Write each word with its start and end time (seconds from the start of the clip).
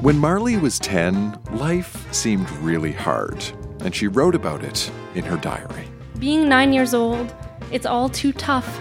When 0.00 0.16
Marley 0.16 0.56
was 0.56 0.78
10, 0.78 1.36
life 1.54 2.12
seemed 2.14 2.48
really 2.58 2.92
hard, 2.92 3.44
and 3.80 3.92
she 3.92 4.06
wrote 4.06 4.36
about 4.36 4.62
it 4.62 4.88
in 5.16 5.24
her 5.24 5.36
diary. 5.36 5.88
Being 6.20 6.48
nine 6.48 6.72
years 6.72 6.94
old, 6.94 7.34
it's 7.72 7.84
all 7.84 8.08
too 8.08 8.32
tough. 8.32 8.78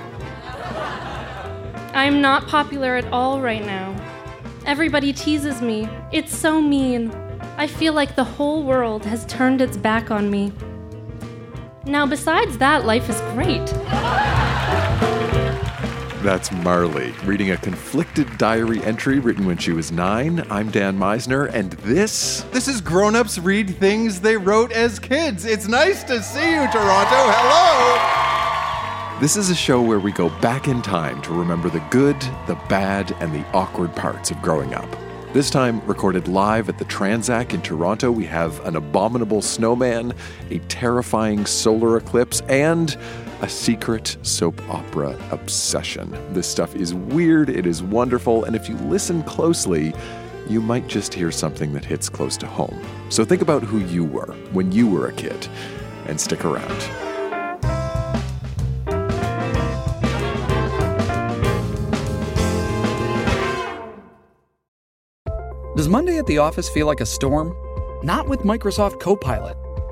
I'm 1.96 2.22
not 2.22 2.48
popular 2.48 2.96
at 2.96 3.12
all 3.12 3.42
right 3.42 3.66
now. 3.66 3.96
Everybody 4.68 5.12
teases 5.12 5.60
me. 5.60 5.90
It's 6.12 6.36
so 6.36 6.62
mean. 6.62 7.10
I 7.58 7.66
feel 7.66 7.94
like 7.94 8.16
the 8.16 8.24
whole 8.24 8.62
world 8.62 9.04
has 9.06 9.26
turned 9.26 9.60
its 9.60 9.76
back 9.76 10.12
on 10.12 10.30
me. 10.30 10.54
Now, 11.88 12.06
besides 12.06 12.60
that, 12.60 12.86
life 12.86 13.10
is 13.10 13.20
great. 13.34 13.74
That's 16.28 16.52
Marley 16.52 17.14
reading 17.24 17.52
a 17.52 17.58
conflicted 17.58 18.38
diary 18.38 18.84
entry 18.84 19.20
written 19.20 19.46
when 19.46 19.58
she 19.58 19.72
was 19.72 19.94
nine. 19.94 20.46
I'm 20.50 20.70
Dan 20.70 21.00
Meisner, 21.00 21.50
and 21.54 21.72
this 21.72 22.42
This 22.52 22.68
is 22.68 22.82
Grown 22.82 23.16
Ups 23.16 23.40
Read 23.40 23.78
Things 23.78 24.20
They 24.20 24.36
Wrote 24.36 24.74
as 24.74 25.00
Kids. 25.00 25.46
It's 25.46 25.70
nice 25.70 26.04
to 26.04 26.22
see 26.22 26.52
you, 26.52 26.68
Toronto. 26.70 27.16
Hello. 27.32 29.22
this 29.22 29.38
is 29.38 29.50
a 29.50 29.56
show 29.56 29.82
where 29.82 30.02
we 30.02 30.12
go 30.12 30.28
back 30.42 30.68
in 30.68 30.82
time 30.82 31.22
to 31.22 31.32
remember 31.32 31.70
the 31.70 31.80
good, 31.92 32.20
the 32.46 32.60
bad, 32.68 33.16
and 33.22 33.34
the 33.34 33.46
awkward 33.54 33.96
parts 33.96 34.30
of 34.30 34.42
growing 34.42 34.74
up. 34.74 34.98
This 35.32 35.50
time, 35.50 35.80
recorded 35.86 36.28
live 36.28 36.68
at 36.68 36.78
the 36.78 36.84
Tranzac 36.86 37.54
in 37.54 37.62
Toronto, 37.62 38.12
we 38.12 38.26
have 38.26 38.60
an 38.66 38.76
abominable 38.76 39.42
snowman, 39.42 40.14
a 40.52 40.60
terrifying 40.68 41.46
solar 41.46 41.96
eclipse, 41.96 42.42
and 42.50 42.98
a 43.42 43.50
secret 43.50 44.18
soap 44.24 44.62
opera 44.70 45.18
obsession. 45.32 46.16
This 46.34 46.48
stuff 46.48 46.76
is 46.76 46.94
weird, 46.94 47.50
it 47.50 47.66
is 47.66 47.84
wonderful, 47.84 48.46
and 48.46 48.56
if 48.56 48.68
you 48.68 48.76
listen 48.78 49.24
closely, 49.24 49.94
you 50.48 50.62
might 50.62 50.88
just 50.88 51.14
hear 51.14 51.32
something 51.32 51.74
that 51.74 51.86
hits 51.86 52.10
close 52.10 52.38
to 52.38 52.48
home. 52.48 52.80
So 53.10 53.24
think 53.26 53.42
about 53.42 53.64
who 53.64 53.80
you 53.80 54.04
were 54.04 54.34
when 54.52 54.72
you 54.72 54.88
were 54.88 55.08
a 55.08 55.14
kid, 55.14 55.48
and 56.08 56.20
stick 56.20 56.46
around. 56.46 56.80
Does 65.76 65.88
Monday 65.88 66.18
at 66.18 66.26
the 66.26 66.40
office 66.40 66.70
feel 66.70 66.88
like 66.88 67.02
a 67.02 67.06
storm? 67.06 67.56
Not 68.04 68.28
with 68.28 68.40
Microsoft 68.40 69.00
Copilot. 69.00 69.67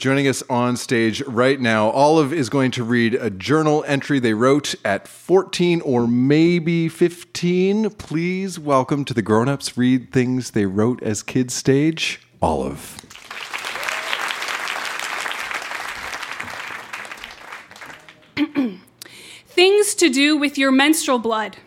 Joining 0.00 0.26
us 0.28 0.42
on 0.48 0.76
stage 0.78 1.20
right 1.26 1.60
now, 1.60 1.90
Olive 1.90 2.32
is 2.32 2.48
going 2.48 2.70
to 2.70 2.82
read 2.82 3.12
a 3.12 3.28
journal 3.28 3.84
entry 3.86 4.18
they 4.18 4.32
wrote 4.32 4.74
at 4.82 5.06
14 5.06 5.82
or 5.82 6.06
maybe 6.06 6.88
15. 6.88 7.90
Please 7.90 8.58
welcome 8.58 9.04
to 9.04 9.12
the 9.12 9.20
Grown 9.20 9.46
Ups 9.46 9.76
Read 9.76 10.10
Things 10.10 10.52
They 10.52 10.64
Wrote 10.64 11.02
as 11.02 11.22
Kids 11.22 11.52
stage, 11.52 12.26
Olive. 12.40 12.96
Things 19.48 19.94
to 19.96 20.08
do 20.08 20.38
with 20.38 20.56
your 20.56 20.72
menstrual 20.72 21.18
blood. 21.18 21.58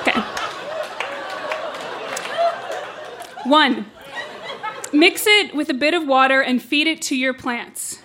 Okay. 0.00 0.22
One, 3.44 3.84
mix 4.92 5.26
it 5.26 5.54
with 5.54 5.68
a 5.68 5.74
bit 5.74 5.94
of 5.94 6.06
water 6.06 6.40
and 6.40 6.62
feed 6.62 6.86
it 6.86 7.02
to 7.02 7.16
your 7.16 7.34
plants. 7.34 8.00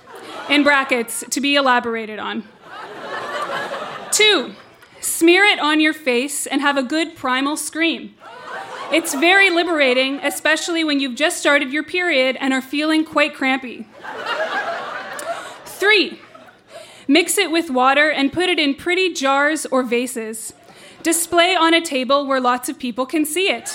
In 0.50 0.64
brackets, 0.64 1.24
to 1.30 1.42
be 1.42 1.56
elaborated 1.56 2.20
on. 2.20 2.44
Two, 4.12 4.54
smear 5.02 5.44
it 5.44 5.60
on 5.60 5.80
your 5.80 5.94
face 5.94 6.46
and 6.46 6.62
have 6.62 6.78
a 6.78 6.84
good 6.84 7.16
primal 7.16 7.58
scream. 7.58 8.16
It's 8.92 9.14
very 9.14 9.50
liberating, 9.50 10.20
especially 10.20 10.84
when 10.84 11.00
you've 11.00 11.16
just 11.16 11.38
started 11.38 11.72
your 11.72 11.84
period 11.84 12.38
and 12.40 12.54
are 12.54 12.62
feeling 12.62 13.06
quite 13.06 13.34
crampy. 13.34 13.88
Three, 15.66 16.20
Mix 17.08 17.38
it 17.38 17.52
with 17.52 17.70
water 17.70 18.10
and 18.10 18.32
put 18.32 18.50
it 18.50 18.60
in 18.60 18.76
pretty 18.76 19.14
jars 19.14 19.66
or 19.66 19.84
vases. 19.84 20.54
Display 21.02 21.56
on 21.56 21.74
a 21.74 21.82
table 21.82 22.26
where 22.26 22.40
lots 22.40 22.70
of 22.70 22.80
people 22.80 23.06
can 23.06 23.26
see 23.26 23.50
it. 23.50 23.70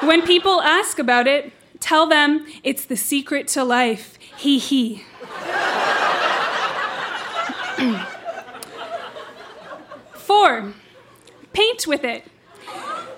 When 0.00 0.22
people 0.22 0.60
ask 0.60 0.98
about 0.98 1.26
it, 1.26 1.52
tell 1.82 2.06
them 2.06 2.46
it's 2.62 2.84
the 2.84 2.96
secret 2.96 3.48
to 3.48 3.64
life. 3.64 4.16
Hee 4.38 4.58
hee. 4.58 5.04
Four, 10.14 10.72
paint 11.52 11.86
with 11.86 12.04
it. 12.04 12.24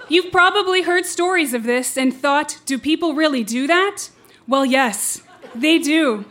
You've 0.09 0.33
probably 0.33 0.83
heard 0.83 1.07
stories 1.07 1.55
of 1.55 1.65
this 1.65 1.97
and 1.97 2.13
thought, 2.13 2.61
do 2.67 2.79
people 2.79 3.15
really 3.15 3.45
do 3.45 3.67
that? 3.67 4.09
Well, 4.49 4.67
yes, 4.67 5.23
they 5.55 5.79
do. 5.79 6.25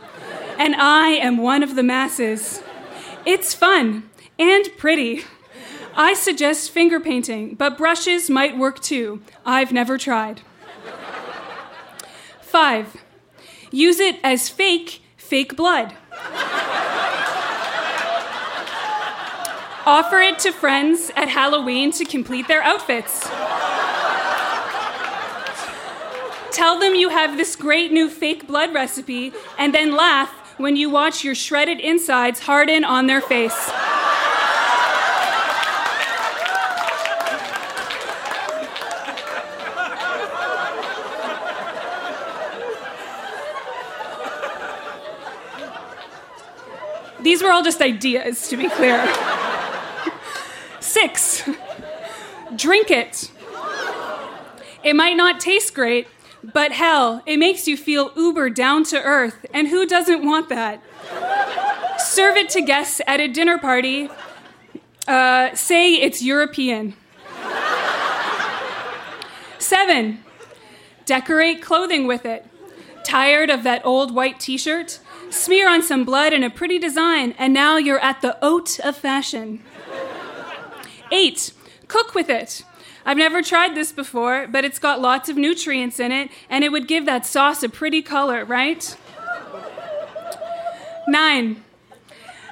And 0.58 0.74
I 0.76 1.08
am 1.08 1.38
one 1.38 1.62
of 1.62 1.74
the 1.74 1.82
masses. 1.82 2.62
It's 3.24 3.54
fun 3.54 4.10
and 4.38 4.68
pretty. 4.76 5.24
I 5.96 6.14
suggest 6.14 6.70
finger 6.70 7.00
painting, 7.00 7.54
but 7.54 7.78
brushes 7.78 8.28
might 8.28 8.58
work 8.58 8.80
too. 8.80 9.22
I've 9.46 9.72
never 9.72 9.96
tried. 9.96 10.42
Five, 12.54 13.02
use 13.72 13.98
it 13.98 14.20
as 14.22 14.48
fake, 14.48 15.02
fake 15.16 15.56
blood. 15.56 15.92
Offer 19.84 20.20
it 20.20 20.38
to 20.38 20.52
friends 20.52 21.10
at 21.16 21.26
Halloween 21.26 21.90
to 21.90 22.04
complete 22.04 22.46
their 22.46 22.62
outfits. 22.62 23.28
Tell 26.52 26.78
them 26.78 26.94
you 26.94 27.08
have 27.08 27.36
this 27.36 27.56
great 27.56 27.90
new 27.90 28.08
fake 28.08 28.46
blood 28.46 28.72
recipe 28.72 29.32
and 29.58 29.74
then 29.74 29.96
laugh 29.96 30.30
when 30.56 30.76
you 30.76 30.88
watch 30.88 31.24
your 31.24 31.34
shredded 31.34 31.80
insides 31.80 32.38
harden 32.38 32.84
on 32.84 33.08
their 33.08 33.20
face. 33.20 33.72
These 47.34 47.42
were 47.42 47.50
all 47.50 47.64
just 47.64 47.82
ideas, 47.82 48.46
to 48.46 48.56
be 48.56 48.68
clear. 48.68 49.12
Six, 50.78 51.42
drink 52.54 52.92
it. 52.92 53.28
It 54.84 54.94
might 54.94 55.16
not 55.16 55.40
taste 55.40 55.74
great, 55.74 56.06
but 56.44 56.70
hell, 56.70 57.24
it 57.26 57.38
makes 57.38 57.66
you 57.66 57.76
feel 57.76 58.12
uber 58.14 58.50
down 58.50 58.84
to 58.84 59.02
earth, 59.02 59.46
and 59.52 59.66
who 59.66 59.84
doesn't 59.84 60.24
want 60.24 60.48
that? 60.50 60.80
Serve 61.98 62.36
it 62.36 62.50
to 62.50 62.62
guests 62.62 63.00
at 63.04 63.18
a 63.18 63.26
dinner 63.26 63.58
party. 63.58 64.08
Uh, 65.08 65.52
say 65.56 65.94
it's 65.94 66.22
European. 66.22 66.94
Seven, 69.58 70.22
decorate 71.04 71.60
clothing 71.60 72.06
with 72.06 72.24
it. 72.24 72.46
Tired 73.02 73.50
of 73.50 73.64
that 73.64 73.84
old 73.84 74.14
white 74.14 74.38
t 74.38 74.56
shirt? 74.56 75.00
Smear 75.34 75.68
on 75.68 75.82
some 75.82 76.04
blood 76.04 76.32
and 76.32 76.44
a 76.44 76.48
pretty 76.48 76.78
design, 76.78 77.34
and 77.38 77.52
now 77.52 77.76
you're 77.76 77.98
at 77.98 78.22
the 78.22 78.38
oat 78.40 78.78
of 78.80 78.96
fashion. 78.96 79.60
Eight, 81.10 81.52
cook 81.88 82.14
with 82.14 82.30
it. 82.30 82.64
I've 83.04 83.16
never 83.16 83.42
tried 83.42 83.74
this 83.74 83.90
before, 83.90 84.46
but 84.46 84.64
it's 84.64 84.78
got 84.78 85.00
lots 85.00 85.28
of 85.28 85.36
nutrients 85.36 85.98
in 85.98 86.12
it, 86.12 86.30
and 86.48 86.62
it 86.62 86.70
would 86.70 86.86
give 86.86 87.04
that 87.06 87.26
sauce 87.26 87.64
a 87.64 87.68
pretty 87.68 88.00
color, 88.00 88.44
right? 88.44 88.96
Nine, 91.08 91.64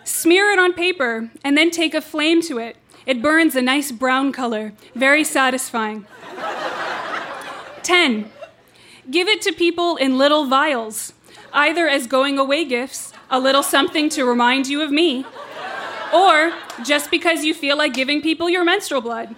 smear 0.02 0.50
it 0.50 0.58
on 0.58 0.72
paper 0.72 1.30
and 1.44 1.56
then 1.56 1.70
take 1.70 1.94
a 1.94 2.00
flame 2.00 2.42
to 2.42 2.58
it. 2.58 2.76
It 3.06 3.22
burns 3.22 3.54
a 3.54 3.62
nice 3.62 3.92
brown 3.92 4.32
color, 4.32 4.72
very 4.96 5.22
satisfying. 5.22 6.04
10. 7.84 8.30
Give 9.08 9.28
it 9.28 9.40
to 9.42 9.52
people 9.52 9.96
in 9.96 10.18
little 10.18 10.46
vials, 10.46 11.14
either 11.52 11.88
as 11.88 12.06
going 12.06 12.38
away 12.38 12.64
gifts, 12.64 13.12
a 13.30 13.38
little 13.38 13.62
something 13.62 14.08
to 14.10 14.24
remind 14.24 14.66
you 14.66 14.82
of 14.82 14.90
me, 14.90 15.24
or 16.12 16.52
just 16.84 17.10
because 17.10 17.44
you 17.44 17.54
feel 17.54 17.76
like 17.76 17.94
giving 17.94 18.20
people 18.20 18.48
your 18.50 18.64
menstrual 18.64 19.00
blood. 19.00 19.34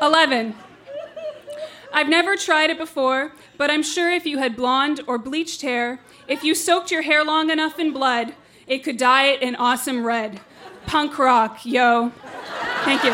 11. 0.00 0.54
I've 1.92 2.08
never 2.08 2.36
tried 2.36 2.70
it 2.70 2.78
before, 2.78 3.32
but 3.56 3.70
I'm 3.70 3.82
sure 3.82 4.10
if 4.10 4.26
you 4.26 4.38
had 4.38 4.56
blonde 4.56 5.00
or 5.06 5.18
bleached 5.18 5.62
hair, 5.62 6.00
if 6.26 6.42
you 6.42 6.54
soaked 6.54 6.90
your 6.90 7.02
hair 7.02 7.22
long 7.22 7.50
enough 7.50 7.78
in 7.78 7.92
blood, 7.92 8.34
it 8.66 8.82
could 8.82 8.96
dye 8.96 9.26
it 9.26 9.42
an 9.42 9.56
awesome 9.56 10.04
red. 10.04 10.40
Punk 10.86 11.18
rock, 11.18 11.64
yo. 11.66 12.10
Thank 12.84 13.04
you. 13.04 13.12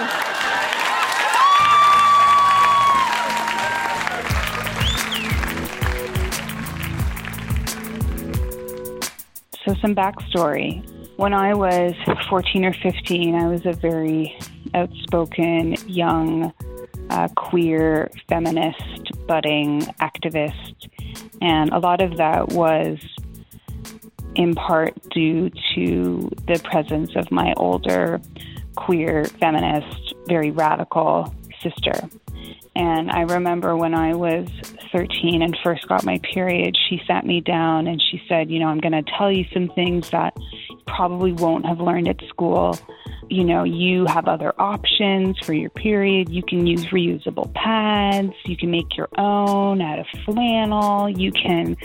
So, 9.69 9.75
some 9.83 9.95
backstory. 9.95 10.83
When 11.17 11.35
I 11.35 11.53
was 11.53 11.93
14 12.31 12.65
or 12.65 12.73
15, 12.73 13.35
I 13.35 13.49
was 13.49 13.67
a 13.67 13.73
very 13.73 14.35
outspoken, 14.73 15.77
young, 15.87 16.55
uh, 17.11 17.29
queer, 17.37 18.11
feminist, 18.31 19.13
budding 19.27 19.83
activist. 20.01 20.89
And 21.43 21.69
a 21.69 21.81
lot 21.81 22.01
of 22.01 22.17
that 22.17 22.49
was 22.55 22.97
in 24.37 24.55
part 24.55 24.95
due 25.11 25.51
to 25.75 26.31
the 26.47 26.59
presence 26.65 27.15
of 27.15 27.31
my 27.31 27.53
older, 27.59 28.23
queer, 28.77 29.27
feminist, 29.39 30.15
very 30.29 30.51
radical 30.51 31.35
sister. 31.61 32.09
And 32.75 33.11
I 33.11 33.21
remember 33.21 33.77
when 33.77 33.93
I 33.93 34.15
was 34.15 34.49
13 34.93 35.43
and 35.43 35.57
first 35.63 35.87
got 35.89 36.05
my 36.05 36.19
period, 36.33 36.77
she 36.89 37.01
sat 37.07 37.25
me 37.25 37.41
down 37.41 37.87
and 37.87 38.01
she 38.01 38.21
said, 38.29 38.51
You 38.51 38.61
know, 38.61 38.67
I'm 38.67 38.81
going 38.81 38.93
to 38.93 39.11
tell 39.17 39.31
you 39.31 39.45
some 39.53 39.69
things 39.75 40.11
that 40.11 40.37
you 40.37 40.79
probably 40.87 41.33
won't 41.33 41.67
have 41.67 41.81
learned 41.81 42.09
at 42.09 42.21
school. 42.29 42.79
You 43.31 43.45
know, 43.45 43.65
you 43.65 44.07
have 44.07 44.27
other 44.27 44.55
options 44.59 45.39
for 45.45 45.53
your 45.53 45.69
period. 45.71 46.31
You 46.31 46.43
can 46.43 46.67
use 46.67 46.87
reusable 46.87 47.53
pads. 47.55 48.33
You 48.47 48.57
can 48.57 48.71
make 48.71 48.97
your 48.97 49.09
own 49.19 49.83
out 49.83 49.99
of 49.99 50.07
flannel. 50.25 51.11
You 51.11 51.31
can 51.33 51.77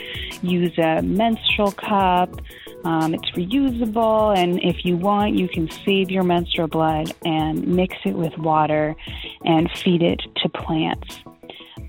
use 0.41 0.77
a 0.77 1.01
menstrual 1.01 1.73
cup. 1.73 2.41
Um, 2.85 3.13
it's 3.13 3.29
reusable, 3.31 4.38
and 4.38 4.61
if 4.61 4.83
you 4.83 4.97
want, 4.97 5.35
you 5.35 5.47
can 5.47 5.69
save 5.85 6.11
your 6.11 6.23
menstrual 6.23 6.67
blood 6.67 7.13
and 7.23 7.65
mix 7.65 7.95
it 8.05 8.13
with 8.13 8.38
water 8.38 8.95
and 9.45 9.71
feed 9.71 10.01
it 10.01 10.21
to 10.41 10.50
plants. 10.50 11.23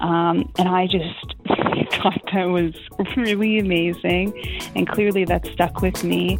Um, 0.00 0.52
and 0.58 0.68
I 0.68 0.86
just 0.86 1.34
thought 1.94 2.22
that 2.32 2.48
was 2.48 2.74
really 3.16 3.58
amazing, 3.58 4.32
and 4.74 4.88
clearly 4.88 5.24
that 5.24 5.46
stuck 5.46 5.80
with 5.80 6.04
me. 6.04 6.38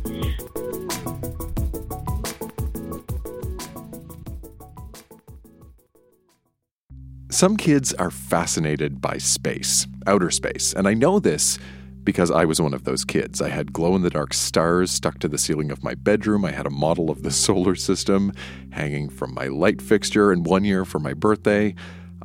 Some 7.30 7.56
kids 7.56 7.92
are 7.94 8.12
fascinated 8.12 9.00
by 9.00 9.18
space, 9.18 9.88
outer 10.06 10.30
space, 10.30 10.72
and 10.72 10.86
I 10.86 10.94
know 10.94 11.18
this 11.18 11.58
because 12.04 12.30
I 12.30 12.44
was 12.44 12.60
one 12.60 12.74
of 12.74 12.84
those 12.84 13.04
kids. 13.04 13.42
I 13.42 13.48
had 13.48 13.72
glow 13.72 13.96
in 13.96 14.02
the 14.02 14.10
dark 14.10 14.34
stars 14.34 14.90
stuck 14.90 15.18
to 15.18 15.28
the 15.28 15.36
ceiling 15.38 15.70
of 15.70 15.82
my 15.82 15.94
bedroom. 15.94 16.44
I 16.44 16.52
had 16.52 16.66
a 16.66 16.70
model 16.70 17.10
of 17.10 17.22
the 17.22 17.30
solar 17.32 17.74
system 17.74 18.32
hanging 18.70 19.08
from 19.08 19.34
my 19.34 19.48
light 19.48 19.82
fixture, 19.82 20.30
and 20.30 20.46
one 20.46 20.64
year 20.64 20.84
for 20.84 21.00
my 21.00 21.12
birthday, 21.12 21.74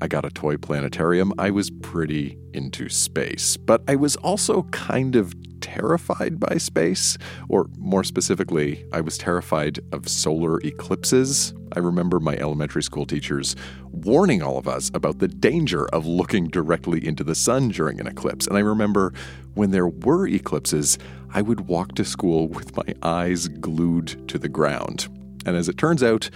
I 0.02 0.08
got 0.08 0.24
a 0.24 0.30
toy 0.30 0.56
planetarium. 0.56 1.34
I 1.38 1.52
was 1.52 1.70
pretty 1.70 2.38
into 2.54 2.88
space, 2.88 3.58
but 3.58 3.82
I 3.88 3.96
was 3.96 4.16
also 4.18 4.64
kind 4.72 5.16
of 5.18 5.34
terrified 5.60 6.40
by 6.40 6.58
space, 6.58 7.18
or 7.50 7.68
more 7.78 8.06
specifically, 8.06 8.86
I 8.94 9.02
was 9.02 9.18
terrified 9.18 9.80
of 9.92 10.08
solar 10.08 10.60
eclipses. 10.62 11.54
I 11.76 11.80
remember 11.80 12.22
my 12.22 12.36
elementary 12.38 12.82
school 12.82 13.06
teachers 13.06 13.58
warning 13.92 14.42
all 14.42 14.58
of 14.58 14.70
us 14.70 14.90
about 14.94 15.20
the 15.20 15.28
danger 15.28 15.88
of 15.90 16.06
looking 16.06 16.48
directly 16.48 17.06
into 17.06 17.26
the 17.26 17.36
sun 17.36 17.68
during 17.70 18.00
an 18.00 18.08
eclipse. 18.08 18.48
And 18.48 18.58
I 18.58 18.62
remember 18.62 19.14
when 19.56 19.72
there 19.72 19.88
were 19.88 20.28
eclipses, 20.28 20.98
I 21.34 21.42
would 21.42 21.68
walk 21.68 21.96
to 21.96 22.06
school 22.06 22.48
with 22.48 22.76
my 22.78 22.94
eyes 23.04 23.50
glued 23.50 24.28
to 24.30 24.40
the 24.40 24.50
ground. 24.50 25.08
And 25.46 25.58
as 25.58 25.68
it 25.68 25.78
turns 25.78 26.02
out, 26.04 26.30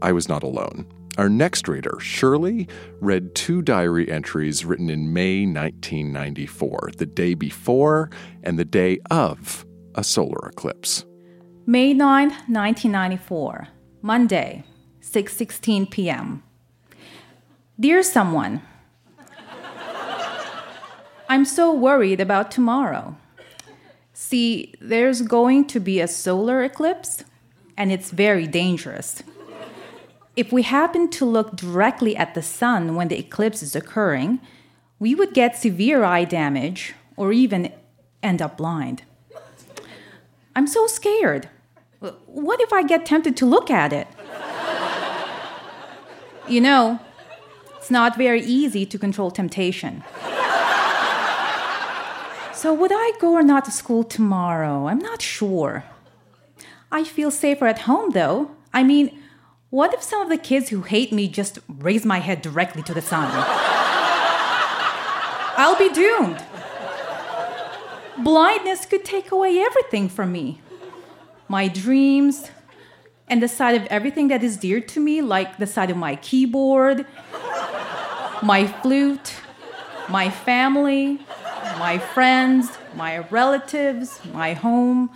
I 0.00 0.12
was 0.12 0.28
not 0.28 0.42
alone. 0.42 0.86
Our 1.16 1.28
next 1.28 1.68
reader, 1.68 1.98
Shirley, 2.00 2.66
read 3.00 3.36
two 3.36 3.62
diary 3.62 4.10
entries 4.10 4.64
written 4.64 4.90
in 4.90 5.12
May 5.12 5.46
1994, 5.46 6.90
the 6.96 7.06
day 7.06 7.34
before 7.34 8.10
and 8.42 8.58
the 8.58 8.64
day 8.64 8.98
of 9.12 9.64
a 9.94 10.02
solar 10.02 10.48
eclipse. 10.48 11.04
May 11.66 11.94
9, 11.94 12.28
1994, 12.28 13.68
Monday, 14.02 14.64
6:16 15.02 15.88
p.m. 15.88 16.42
Dear 17.78 18.02
someone, 18.02 18.62
I'm 21.28 21.44
so 21.44 21.72
worried 21.72 22.20
about 22.20 22.50
tomorrow. 22.50 23.16
See, 24.12 24.74
there's 24.80 25.22
going 25.22 25.66
to 25.68 25.80
be 25.80 26.00
a 26.00 26.08
solar 26.08 26.64
eclipse 26.64 27.24
and 27.76 27.92
it's 27.92 28.10
very 28.10 28.46
dangerous. 28.46 29.22
If 30.36 30.52
we 30.52 30.62
happen 30.62 31.10
to 31.10 31.24
look 31.24 31.54
directly 31.54 32.16
at 32.16 32.34
the 32.34 32.42
sun 32.42 32.96
when 32.96 33.08
the 33.08 33.18
eclipse 33.18 33.62
is 33.62 33.76
occurring, 33.76 34.40
we 34.98 35.14
would 35.14 35.32
get 35.32 35.56
severe 35.56 36.02
eye 36.02 36.24
damage 36.24 36.94
or 37.16 37.32
even 37.32 37.72
end 38.22 38.42
up 38.42 38.56
blind. 38.56 39.02
I'm 40.56 40.66
so 40.66 40.86
scared. 40.86 41.48
What 42.26 42.60
if 42.60 42.72
I 42.72 42.82
get 42.82 43.06
tempted 43.06 43.36
to 43.38 43.46
look 43.46 43.70
at 43.70 43.92
it? 43.92 44.08
You 46.48 46.60
know, 46.60 47.00
it's 47.76 47.90
not 47.90 48.16
very 48.16 48.42
easy 48.42 48.84
to 48.86 48.98
control 48.98 49.30
temptation. 49.30 50.02
So, 52.52 52.72
would 52.72 52.92
I 52.92 53.12
go 53.20 53.32
or 53.32 53.42
not 53.42 53.64
to 53.66 53.70
school 53.70 54.04
tomorrow? 54.04 54.86
I'm 54.88 54.98
not 54.98 55.20
sure. 55.20 55.84
I 56.90 57.04
feel 57.04 57.30
safer 57.30 57.66
at 57.66 57.80
home, 57.80 58.10
though. 58.10 58.50
I 58.72 58.82
mean, 58.82 59.20
what 59.74 59.92
if 59.92 60.00
some 60.00 60.22
of 60.22 60.28
the 60.28 60.38
kids 60.38 60.68
who 60.68 60.82
hate 60.82 61.12
me 61.12 61.26
just 61.26 61.58
raise 61.66 62.04
my 62.04 62.20
head 62.20 62.40
directly 62.40 62.80
to 62.80 62.94
the 62.94 63.02
sun? 63.02 63.28
I'll 65.56 65.76
be 65.76 65.88
doomed. 65.88 66.40
Blindness 68.18 68.86
could 68.86 69.04
take 69.04 69.32
away 69.32 69.58
everything 69.58 70.08
from 70.08 70.30
me 70.30 70.60
my 71.48 71.66
dreams, 71.66 72.50
and 73.28 73.42
the 73.42 73.48
side 73.48 73.74
of 73.74 73.84
everything 73.88 74.28
that 74.28 74.44
is 74.44 74.56
dear 74.56 74.80
to 74.80 75.00
me, 75.00 75.20
like 75.20 75.58
the 75.58 75.66
side 75.66 75.90
of 75.90 75.96
my 75.96 76.14
keyboard, 76.16 77.04
my 78.42 78.66
flute, 78.80 79.34
my 80.08 80.30
family, 80.30 81.18
my 81.78 81.98
friends, 81.98 82.70
my 82.94 83.18
relatives, 83.28 84.20
my 84.32 84.54
home. 84.54 85.10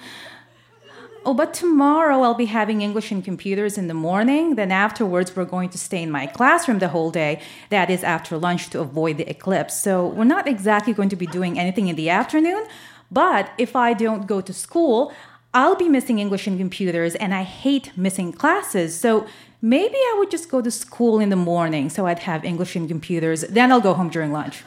Oh, 1.27 1.35
but 1.35 1.53
tomorrow 1.53 2.23
I'll 2.23 2.35
be 2.35 2.47
having 2.47 2.81
English 2.81 3.11
and 3.11 3.25
computers 3.25 3.77
in 3.77 3.89
the 3.89 3.95
morning. 3.95 4.55
Then 4.55 4.71
afterwards, 4.71 5.35
we're 5.35 5.45
going 5.45 5.69
to 5.71 5.79
stay 5.79 6.03
in 6.03 6.11
my 6.11 6.27
classroom 6.27 6.79
the 6.79 6.89
whole 6.89 7.11
day. 7.11 7.41
That 7.71 7.91
is 7.91 8.05
after 8.05 8.39
lunch 8.39 8.71
to 8.71 8.81
avoid 8.81 9.19
the 9.19 9.29
eclipse. 9.29 9.81
So 9.83 10.07
we're 10.07 10.25
not 10.25 10.47
exactly 10.47 10.93
going 10.93 11.09
to 11.09 11.17
be 11.17 11.27
doing 11.27 11.59
anything 11.59 11.89
in 11.89 11.97
the 11.97 12.09
afternoon. 12.09 12.67
But 13.11 13.51
if 13.59 13.75
I 13.75 13.95
don't 13.95 14.27
go 14.27 14.41
to 14.41 14.53
school, 14.53 15.13
I'll 15.53 15.77
be 15.77 15.89
missing 15.89 16.19
English 16.19 16.47
and 16.47 16.59
computers, 16.59 17.15
and 17.15 17.35
I 17.35 17.43
hate 17.43 17.97
missing 17.97 18.33
classes. 18.33 18.99
So 18.99 19.27
maybe 19.61 19.97
I 19.97 20.17
would 20.19 20.31
just 20.31 20.49
go 20.51 20.61
to 20.63 20.71
school 20.71 21.19
in 21.19 21.31
the 21.31 21.37
morning 21.37 21.91
so 21.91 22.07
I'd 22.07 22.21
have 22.21 22.45
English 22.45 22.77
and 22.77 22.89
computers. 22.89 23.41
Then 23.43 23.73
I'll 23.73 23.81
go 23.81 23.95
home 23.95 24.09
during 24.09 24.33
lunch. 24.33 24.63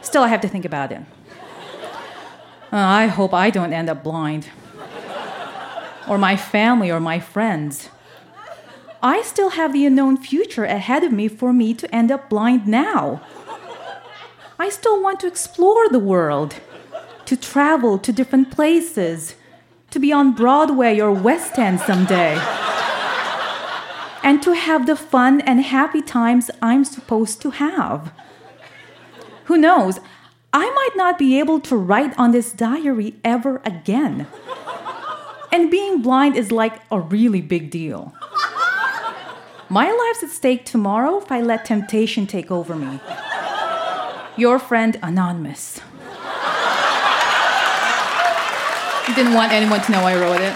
Still, 0.00 0.22
I 0.22 0.28
have 0.28 0.42
to 0.42 0.48
think 0.48 0.64
about 0.64 0.92
it. 0.92 1.00
Uh, 2.72 2.76
I 2.76 3.06
hope 3.06 3.32
I 3.34 3.50
don't 3.50 3.72
end 3.72 3.88
up 3.88 4.04
blind 4.04 4.48
or 6.08 6.18
my 6.18 6.36
family 6.36 6.90
or 6.90 7.00
my 7.00 7.20
friends. 7.20 7.88
I 9.02 9.22
still 9.22 9.50
have 9.50 9.72
the 9.72 9.86
unknown 9.86 10.16
future 10.16 10.64
ahead 10.64 11.04
of 11.04 11.12
me 11.12 11.28
for 11.28 11.52
me 11.52 11.74
to 11.74 11.94
end 11.94 12.10
up 12.10 12.28
blind 12.28 12.66
now. 12.66 13.22
I 14.58 14.68
still 14.70 15.02
want 15.02 15.20
to 15.20 15.26
explore 15.26 15.88
the 15.88 15.98
world, 15.98 16.56
to 17.26 17.36
travel 17.36 17.98
to 17.98 18.12
different 18.12 18.50
places, 18.50 19.34
to 19.90 19.98
be 19.98 20.12
on 20.12 20.32
Broadway 20.32 20.98
or 20.98 21.12
West 21.12 21.58
End 21.58 21.78
someday, 21.80 22.38
and 24.22 24.42
to 24.42 24.54
have 24.54 24.86
the 24.86 24.96
fun 24.96 25.40
and 25.42 25.60
happy 25.60 26.02
times 26.02 26.50
I'm 26.62 26.84
supposed 26.84 27.42
to 27.42 27.50
have. 27.50 28.12
Who 29.44 29.56
knows? 29.56 30.00
I 30.52 30.70
might 30.70 30.96
not 30.96 31.18
be 31.18 31.38
able 31.38 31.60
to 31.60 31.76
write 31.76 32.18
on 32.18 32.32
this 32.32 32.50
diary 32.50 33.14
ever 33.22 33.60
again. 33.64 34.26
And 35.56 35.70
being 35.70 36.02
blind 36.02 36.36
is 36.36 36.52
like 36.52 36.82
a 36.90 37.00
really 37.00 37.40
big 37.40 37.70
deal. 37.70 38.12
My 39.70 39.90
life's 39.90 40.22
at 40.22 40.28
stake 40.28 40.66
tomorrow 40.66 41.16
if 41.16 41.32
I 41.32 41.40
let 41.40 41.64
temptation 41.64 42.26
take 42.26 42.50
over 42.50 42.76
me. 42.76 43.00
Your 44.36 44.58
friend, 44.58 44.98
Anonymous. 45.02 45.80
Didn't 49.14 49.32
want 49.32 49.50
anyone 49.52 49.80
to 49.80 49.92
know 49.92 50.00
I 50.00 50.16
wrote 50.20 50.42
it. 50.42 50.54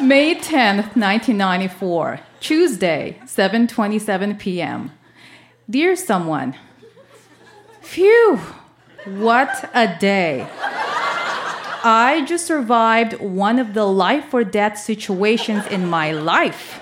May 0.00 0.36
10th, 0.36 0.94
1994, 0.94 2.20
Tuesday, 2.38 3.18
7:27 3.24 4.38
p.m. 4.38 4.92
Dear 5.68 5.96
someone, 5.96 6.54
phew, 7.80 8.38
what 9.06 9.68
a 9.74 9.96
day. 9.98 10.46
I 11.86 12.24
just 12.24 12.46
survived 12.46 13.20
one 13.20 13.58
of 13.58 13.74
the 13.74 13.84
life 13.84 14.32
or 14.32 14.42
death 14.42 14.78
situations 14.78 15.66
in 15.66 15.86
my 15.86 16.12
life. 16.12 16.80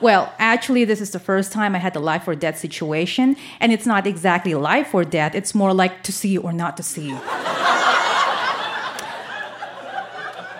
Well, 0.00 0.34
actually, 0.40 0.84
this 0.84 1.00
is 1.00 1.12
the 1.12 1.20
first 1.20 1.52
time 1.52 1.76
I 1.76 1.78
had 1.78 1.94
the 1.94 2.00
life 2.00 2.26
or 2.26 2.34
death 2.34 2.58
situation, 2.58 3.36
and 3.60 3.70
it's 3.70 3.86
not 3.86 4.04
exactly 4.04 4.52
life 4.56 4.92
or 4.92 5.04
death, 5.04 5.36
it's 5.36 5.54
more 5.54 5.72
like 5.72 6.02
to 6.02 6.12
see 6.12 6.36
or 6.36 6.52
not 6.52 6.76
to 6.78 6.82
see. 6.82 7.12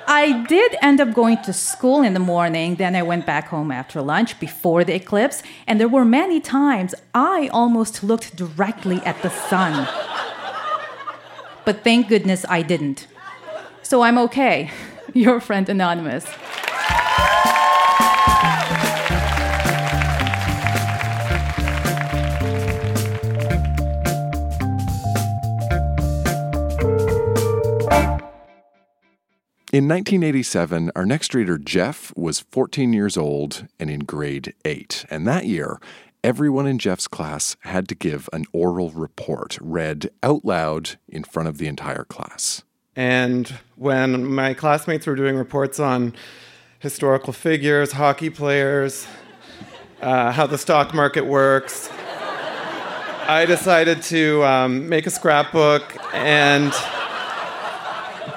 I 0.07 0.45
did 0.49 0.77
end 0.81 1.01
up 1.01 1.13
going 1.13 1.39
to 1.43 1.53
school 1.53 2.03
in 2.03 2.15
the 2.15 2.21
morning, 2.21 2.77
then 2.77 2.95
I 2.95 3.03
went 3.03 3.27
back 3.27 3.49
home 3.49 3.73
after 3.73 4.01
lunch 4.01 4.39
before 4.39 4.85
the 4.85 4.95
eclipse, 4.95 5.43
and 5.67 5.81
there 5.81 5.89
were 5.89 6.05
many 6.05 6.39
times 6.39 6.95
I 7.13 7.49
almost 7.49 8.05
looked 8.05 8.37
directly 8.37 9.01
at 9.05 9.21
the 9.23 9.31
sun. 9.31 9.89
But 11.65 11.85
thank 11.85 12.09
goodness 12.09 12.45
I 12.49 12.63
didn't. 12.63 13.07
So 13.83 14.03
I'm 14.03 14.19
okay. 14.19 14.71
Your 15.15 15.41
friend 15.41 15.69
Anonymous. 15.69 16.27
In 29.75 29.89
1987, 29.89 30.93
our 30.95 31.07
next 31.07 31.35
reader, 31.35 31.57
Jeff, 31.57 32.15
was 32.15 32.41
14 32.41 32.93
years 32.93 33.17
old 33.17 33.67
and 33.81 33.89
in 33.89 34.01
grade 34.01 34.53
8. 34.67 35.07
And 35.09 35.27
that 35.27 35.47
year, 35.47 35.81
everyone 36.25 36.67
in 36.67 36.79
Jeff's 36.79 37.09
class 37.09 37.57
had 37.61 37.89
to 37.89 37.95
give 37.95 38.29
an 38.33 38.45
oral 38.53 38.91
report 38.91 39.59
read 39.61 40.11
out 40.23 40.45
loud 40.45 40.91
in 41.09 41.25
front 41.25 41.49
of 41.49 41.59
the 41.59 41.67
entire 41.67 42.05
class. 42.05 42.63
And 42.95 43.49
when 43.77 44.25
my 44.25 44.55
classmates 44.55 45.07
were 45.07 45.17
doing 45.17 45.37
reports 45.37 45.81
on 45.81 46.15
historical 46.79 47.33
figures, 47.33 47.93
hockey 47.93 48.31
players, 48.31 49.07
uh, 50.01 50.33
how 50.33 50.47
the 50.47 50.59
stock 50.59 50.95
market 50.95 51.27
works, 51.27 51.91
I 53.29 53.45
decided 53.47 54.03
to 54.03 54.45
um, 54.45 54.89
make 54.89 55.07
a 55.07 55.11
scrapbook 55.11 55.97
and 56.13 56.73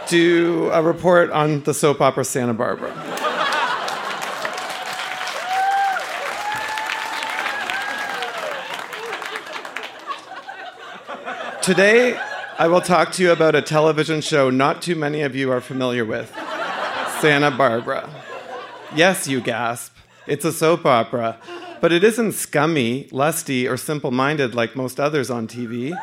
do 0.07 0.69
a 0.71 0.81
report 0.81 1.31
on 1.31 1.63
the 1.63 1.73
soap 1.73 2.01
opera 2.01 2.23
Santa 2.23 2.53
Barbara. 2.53 3.14
Today, 11.65 12.15
I 12.59 12.67
will 12.67 12.79
talk 12.79 13.11
to 13.13 13.23
you 13.23 13.31
about 13.31 13.55
a 13.55 13.61
television 13.63 14.21
show 14.21 14.51
not 14.51 14.83
too 14.83 14.95
many 14.95 15.23
of 15.23 15.35
you 15.35 15.51
are 15.51 15.59
familiar 15.59 16.05
with 16.05 16.29
Santa 17.21 17.49
Barbara. 17.49 18.07
Yes, 18.95 19.27
you 19.27 19.41
gasp. 19.41 19.91
It's 20.27 20.45
a 20.45 20.53
soap 20.53 20.85
opera, 20.85 21.39
but 21.81 21.91
it 21.91 22.03
isn't 22.03 22.33
scummy, 22.33 23.07
lusty, 23.11 23.67
or 23.67 23.77
simple 23.77 24.11
minded 24.11 24.53
like 24.53 24.75
most 24.75 24.99
others 24.99 25.31
on 25.31 25.47
TV. 25.47 25.99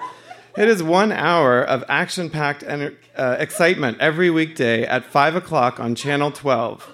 It 0.58 0.66
is 0.66 0.82
one 0.82 1.12
hour 1.12 1.62
of 1.62 1.84
action 1.88 2.28
packed 2.28 2.64
uh, 2.64 3.36
excitement 3.38 3.98
every 4.00 4.30
weekday 4.30 4.82
at 4.82 5.04
5 5.04 5.36
o'clock 5.36 5.78
on 5.78 5.94
Channel 5.94 6.32
12. 6.32 6.91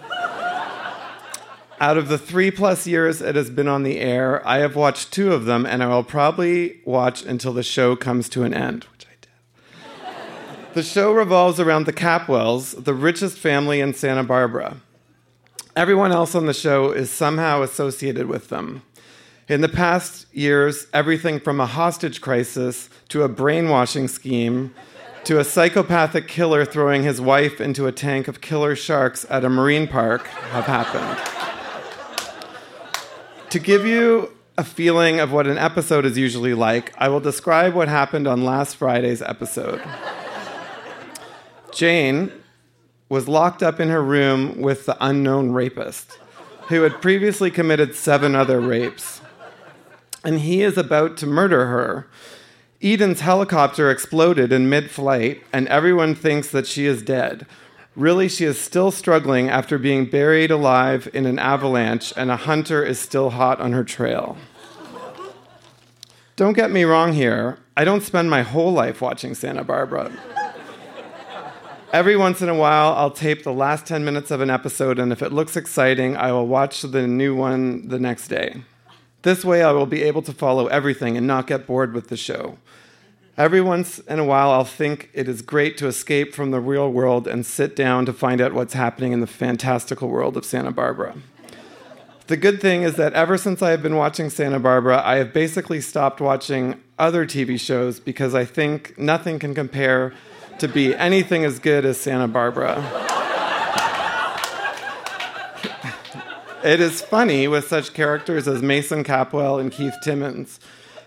Out 1.80 1.96
of 1.96 2.08
the 2.08 2.18
three 2.18 2.50
plus 2.50 2.88
years 2.88 3.22
it 3.22 3.36
has 3.36 3.50
been 3.50 3.68
on 3.68 3.84
the 3.84 4.00
air, 4.00 4.46
I 4.46 4.58
have 4.58 4.74
watched 4.74 5.12
two 5.12 5.32
of 5.32 5.44
them, 5.44 5.64
and 5.64 5.80
I 5.80 5.86
will 5.86 6.02
probably 6.02 6.80
watch 6.84 7.22
until 7.24 7.52
the 7.52 7.62
show 7.62 7.94
comes 7.94 8.28
to 8.30 8.42
an 8.42 8.52
end, 8.52 8.84
which 8.84 9.06
I 9.06 9.14
did. 9.20 10.74
The 10.74 10.82
show 10.82 11.12
revolves 11.12 11.60
around 11.60 11.86
the 11.86 11.92
Capwells, 11.92 12.84
the 12.84 12.94
richest 12.94 13.38
family 13.38 13.80
in 13.80 13.94
Santa 13.94 14.24
Barbara. 14.24 14.78
Everyone 15.76 16.10
else 16.10 16.34
on 16.34 16.46
the 16.46 16.54
show 16.54 16.90
is 16.90 17.10
somehow 17.10 17.62
associated 17.62 18.26
with 18.26 18.48
them. 18.48 18.82
In 19.48 19.60
the 19.60 19.68
past 19.68 20.26
years, 20.34 20.88
everything 20.92 21.38
from 21.38 21.60
a 21.60 21.66
hostage 21.66 22.20
crisis 22.20 22.90
to 23.10 23.22
a 23.22 23.28
brainwashing 23.28 24.08
scheme 24.08 24.74
to 25.22 25.38
a 25.38 25.44
psychopathic 25.44 26.26
killer 26.26 26.64
throwing 26.64 27.04
his 27.04 27.20
wife 27.20 27.60
into 27.60 27.86
a 27.86 27.92
tank 27.92 28.26
of 28.26 28.40
killer 28.40 28.74
sharks 28.74 29.24
at 29.30 29.44
a 29.44 29.48
marine 29.48 29.86
park 29.86 30.26
have 30.26 30.64
happened. 30.64 31.57
To 33.50 33.58
give 33.58 33.86
you 33.86 34.32
a 34.56 34.64
feeling 34.64 35.20
of 35.20 35.32
what 35.32 35.46
an 35.46 35.58
episode 35.58 36.04
is 36.04 36.18
usually 36.18 36.54
like, 36.54 36.92
I 36.98 37.08
will 37.08 37.20
describe 37.20 37.74
what 37.74 37.88
happened 37.88 38.26
on 38.26 38.44
last 38.44 38.76
Friday's 38.76 39.22
episode. 39.22 39.82
Jane 41.72 42.32
was 43.08 43.28
locked 43.28 43.62
up 43.62 43.80
in 43.80 43.88
her 43.88 44.02
room 44.02 44.60
with 44.60 44.86
the 44.86 44.96
unknown 45.00 45.52
rapist, 45.52 46.18
who 46.68 46.82
had 46.82 47.00
previously 47.00 47.50
committed 47.50 47.94
seven 47.94 48.34
other 48.34 48.60
rapes 48.60 49.20
and 50.24 50.40
he 50.40 50.62
is 50.62 50.76
about 50.76 51.16
to 51.18 51.26
murder 51.26 51.66
her. 51.66 52.06
Eden's 52.82 53.20
helicopter 53.20 53.90
exploded 53.90 54.52
in 54.52 54.68
mid 54.68 54.90
flight, 54.90 55.42
and 55.52 55.66
everyone 55.68 56.14
thinks 56.14 56.50
that 56.50 56.66
she 56.66 56.86
is 56.86 57.02
dead. 57.02 57.46
Really, 57.98 58.28
she 58.28 58.44
is 58.44 58.60
still 58.60 58.92
struggling 58.92 59.48
after 59.48 59.76
being 59.76 60.06
buried 60.06 60.52
alive 60.52 61.08
in 61.12 61.26
an 61.26 61.36
avalanche, 61.36 62.12
and 62.16 62.30
a 62.30 62.36
hunter 62.36 62.80
is 62.80 63.00
still 63.00 63.30
hot 63.30 63.58
on 63.58 63.72
her 63.72 63.82
trail. 63.82 64.36
Don't 66.36 66.52
get 66.52 66.70
me 66.70 66.84
wrong 66.84 67.12
here, 67.12 67.58
I 67.76 67.84
don't 67.84 68.04
spend 68.04 68.30
my 68.30 68.42
whole 68.42 68.72
life 68.72 69.00
watching 69.00 69.34
Santa 69.34 69.64
Barbara. 69.64 70.12
Every 71.92 72.16
once 72.16 72.40
in 72.40 72.48
a 72.48 72.54
while, 72.54 72.92
I'll 72.92 73.10
tape 73.10 73.42
the 73.42 73.52
last 73.52 73.84
10 73.86 74.04
minutes 74.04 74.30
of 74.30 74.40
an 74.40 74.48
episode, 74.48 75.00
and 75.00 75.10
if 75.10 75.20
it 75.20 75.32
looks 75.32 75.56
exciting, 75.56 76.16
I 76.16 76.30
will 76.30 76.46
watch 76.46 76.82
the 76.82 77.08
new 77.08 77.34
one 77.34 77.88
the 77.88 77.98
next 77.98 78.28
day. 78.28 78.62
This 79.22 79.44
way, 79.44 79.64
I 79.64 79.72
will 79.72 79.86
be 79.86 80.04
able 80.04 80.22
to 80.22 80.32
follow 80.32 80.68
everything 80.68 81.16
and 81.16 81.26
not 81.26 81.48
get 81.48 81.66
bored 81.66 81.94
with 81.94 82.10
the 82.10 82.16
show. 82.16 82.58
Every 83.38 83.60
once 83.60 84.00
in 84.00 84.18
a 84.18 84.24
while, 84.24 84.50
I'll 84.50 84.64
think 84.64 85.10
it 85.12 85.28
is 85.28 85.42
great 85.42 85.78
to 85.78 85.86
escape 85.86 86.34
from 86.34 86.50
the 86.50 86.58
real 86.58 86.90
world 86.90 87.28
and 87.28 87.46
sit 87.46 87.76
down 87.76 88.04
to 88.06 88.12
find 88.12 88.40
out 88.40 88.52
what's 88.52 88.74
happening 88.74 89.12
in 89.12 89.20
the 89.20 89.28
fantastical 89.28 90.08
world 90.08 90.36
of 90.36 90.44
Santa 90.44 90.72
Barbara. 90.72 91.14
The 92.26 92.36
good 92.36 92.60
thing 92.60 92.82
is 92.82 92.96
that 92.96 93.12
ever 93.12 93.38
since 93.38 93.62
I 93.62 93.70
have 93.70 93.80
been 93.80 93.94
watching 93.94 94.28
Santa 94.28 94.58
Barbara, 94.58 95.00
I 95.04 95.18
have 95.18 95.32
basically 95.32 95.80
stopped 95.80 96.20
watching 96.20 96.82
other 96.98 97.24
TV 97.24 97.60
shows 97.60 98.00
because 98.00 98.34
I 98.34 98.44
think 98.44 98.98
nothing 98.98 99.38
can 99.38 99.54
compare 99.54 100.14
to 100.58 100.66
be 100.66 100.96
anything 100.96 101.44
as 101.44 101.60
good 101.60 101.84
as 101.84 101.96
Santa 101.96 102.26
Barbara. 102.26 102.82
It 106.64 106.80
is 106.80 107.02
funny 107.02 107.46
with 107.46 107.68
such 107.68 107.94
characters 107.94 108.48
as 108.48 108.62
Mason 108.62 109.04
Capwell 109.04 109.60
and 109.60 109.70
Keith 109.70 109.94
Timmons. 110.02 110.58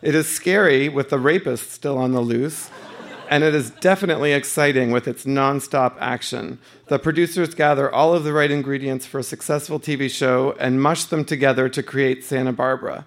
It 0.01 0.15
is 0.15 0.27
scary 0.27 0.89
with 0.89 1.09
the 1.09 1.19
rapist 1.19 1.71
still 1.71 1.97
on 1.97 2.11
the 2.11 2.21
loose. 2.21 2.69
And 3.29 3.45
it 3.45 3.55
is 3.55 3.69
definitely 3.69 4.33
exciting 4.33 4.91
with 4.91 5.07
its 5.07 5.23
nonstop 5.23 5.95
action. 5.99 6.59
The 6.87 6.99
producers 6.99 7.55
gather 7.55 7.89
all 7.89 8.13
of 8.13 8.25
the 8.25 8.33
right 8.33 8.51
ingredients 8.51 9.05
for 9.05 9.19
a 9.19 9.23
successful 9.23 9.79
TV 9.79 10.09
show 10.09 10.53
and 10.59 10.81
mush 10.81 11.05
them 11.05 11.23
together 11.23 11.69
to 11.69 11.81
create 11.81 12.25
Santa 12.25 12.51
Barbara. 12.51 13.05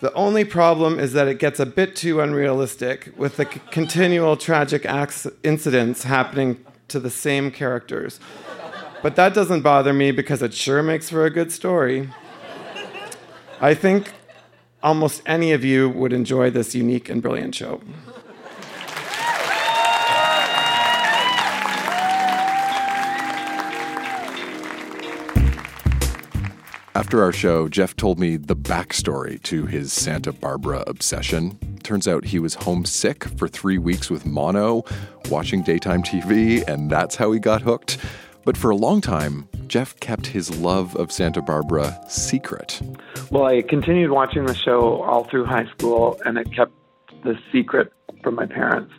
The 0.00 0.12
only 0.14 0.44
problem 0.44 0.98
is 0.98 1.12
that 1.12 1.28
it 1.28 1.38
gets 1.38 1.60
a 1.60 1.64
bit 1.64 1.94
too 1.94 2.20
unrealistic, 2.20 3.12
with 3.16 3.36
the 3.36 3.44
c- 3.44 3.60
continual 3.70 4.36
tragic 4.36 4.84
incidents 5.44 6.02
happening 6.02 6.64
to 6.88 6.98
the 6.98 7.08
same 7.08 7.50
characters. 7.52 8.18
But 9.00 9.14
that 9.16 9.32
doesn't 9.32 9.62
bother 9.62 9.92
me 9.92 10.10
because 10.10 10.42
it 10.42 10.52
sure 10.52 10.82
makes 10.82 11.08
for 11.08 11.24
a 11.24 11.30
good 11.30 11.52
story. 11.52 12.10
I 13.60 13.74
think 13.74 14.12
almost 14.86 15.20
any 15.26 15.52
of 15.52 15.64
you 15.64 15.88
would 15.90 16.12
enjoy 16.12 16.48
this 16.48 16.72
unique 16.72 17.08
and 17.08 17.20
brilliant 17.20 17.56
show. 17.56 17.80
After 26.94 27.22
our 27.22 27.32
show, 27.32 27.68
Jeff 27.68 27.96
told 27.96 28.20
me 28.20 28.36
the 28.36 28.56
backstory 28.56 29.42
to 29.42 29.66
his 29.66 29.92
Santa 29.92 30.32
Barbara 30.32 30.84
obsession. 30.86 31.58
Turns 31.82 32.06
out 32.06 32.24
he 32.24 32.38
was 32.38 32.54
homesick 32.54 33.24
for 33.36 33.48
three 33.48 33.78
weeks 33.78 34.08
with 34.08 34.24
mono, 34.24 34.84
watching 35.28 35.62
daytime 35.62 36.02
TV, 36.02 36.66
and 36.66 36.90
that's 36.90 37.16
how 37.16 37.32
he 37.32 37.40
got 37.40 37.60
hooked. 37.60 37.98
But 38.44 38.56
for 38.56 38.70
a 38.70 38.76
long 38.76 39.00
time, 39.00 39.48
Jeff 39.66 39.98
kept 39.98 40.28
his 40.28 40.56
love 40.58 40.94
of 40.94 41.10
Santa 41.10 41.42
Barbara 41.42 42.00
secret. 42.08 42.80
Well, 43.30 43.44
I 43.44 43.62
continued 43.62 44.12
watching 44.12 44.46
the 44.46 44.54
show 44.54 45.02
all 45.02 45.24
through 45.24 45.46
high 45.46 45.66
school, 45.76 46.20
and 46.24 46.38
it 46.38 46.52
kept 46.52 46.72
the 47.24 47.36
secret 47.50 47.92
from 48.22 48.36
my 48.36 48.46
parents. 48.46 48.92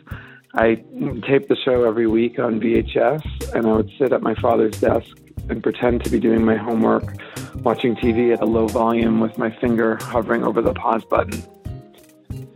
I 0.54 0.84
taped 1.26 1.48
the 1.48 1.56
show 1.64 1.84
every 1.84 2.06
week 2.06 2.38
on 2.38 2.60
VHS, 2.60 3.54
and 3.54 3.66
I 3.66 3.72
would 3.72 3.90
sit 3.98 4.12
at 4.12 4.20
my 4.20 4.34
father's 4.34 4.78
desk 4.80 5.16
and 5.48 5.62
pretend 5.62 6.04
to 6.04 6.10
be 6.10 6.20
doing 6.20 6.44
my 6.44 6.56
homework, 6.56 7.04
watching 7.56 7.96
TV 7.96 8.34
at 8.34 8.42
a 8.42 8.44
low 8.44 8.66
volume 8.66 9.20
with 9.20 9.38
my 9.38 9.50
finger 9.60 9.96
hovering 10.02 10.44
over 10.44 10.60
the 10.60 10.74
pause 10.74 11.04
button. 11.06 11.42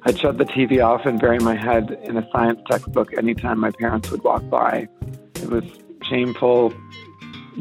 I'd 0.03 0.19
shut 0.19 0.37
the 0.37 0.45
TV 0.45 0.85
off 0.85 1.07
and 1.07 1.19
bury 1.19 1.39
my 1.39 1.55
head 1.55 1.99
in 2.03 2.19
a 2.19 2.29
science 2.33 2.61
textbook 2.71 3.17
anytime 3.17 3.61
my 3.61 3.71
parents 3.71 4.11
would 4.11 4.23
walk 4.25 4.47
by. 4.51 4.89
It 5.37 5.49
was 5.49 5.65
shameful, 6.03 6.75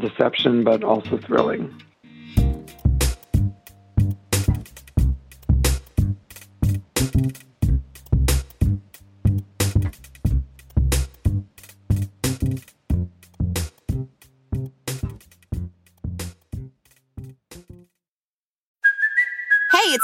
deception, 0.00 0.64
but 0.64 0.84
also 0.84 1.16
thrilling. 1.16 1.81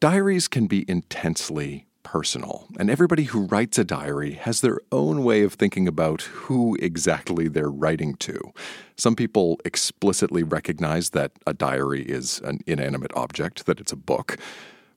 Diaries 0.00 0.46
can 0.46 0.68
be 0.68 0.88
intensely 0.88 1.84
personal, 2.04 2.68
and 2.78 2.88
everybody 2.88 3.24
who 3.24 3.46
writes 3.46 3.78
a 3.78 3.84
diary 3.84 4.34
has 4.34 4.60
their 4.60 4.78
own 4.92 5.24
way 5.24 5.42
of 5.42 5.54
thinking 5.54 5.88
about 5.88 6.22
who 6.22 6.76
exactly 6.76 7.48
they're 7.48 7.68
writing 7.68 8.14
to. 8.14 8.52
Some 8.96 9.16
people 9.16 9.58
explicitly 9.64 10.44
recognize 10.44 11.10
that 11.10 11.32
a 11.48 11.52
diary 11.52 12.02
is 12.02 12.40
an 12.44 12.60
inanimate 12.64 13.10
object, 13.16 13.66
that 13.66 13.80
it's 13.80 13.90
a 13.90 13.96
book. 13.96 14.38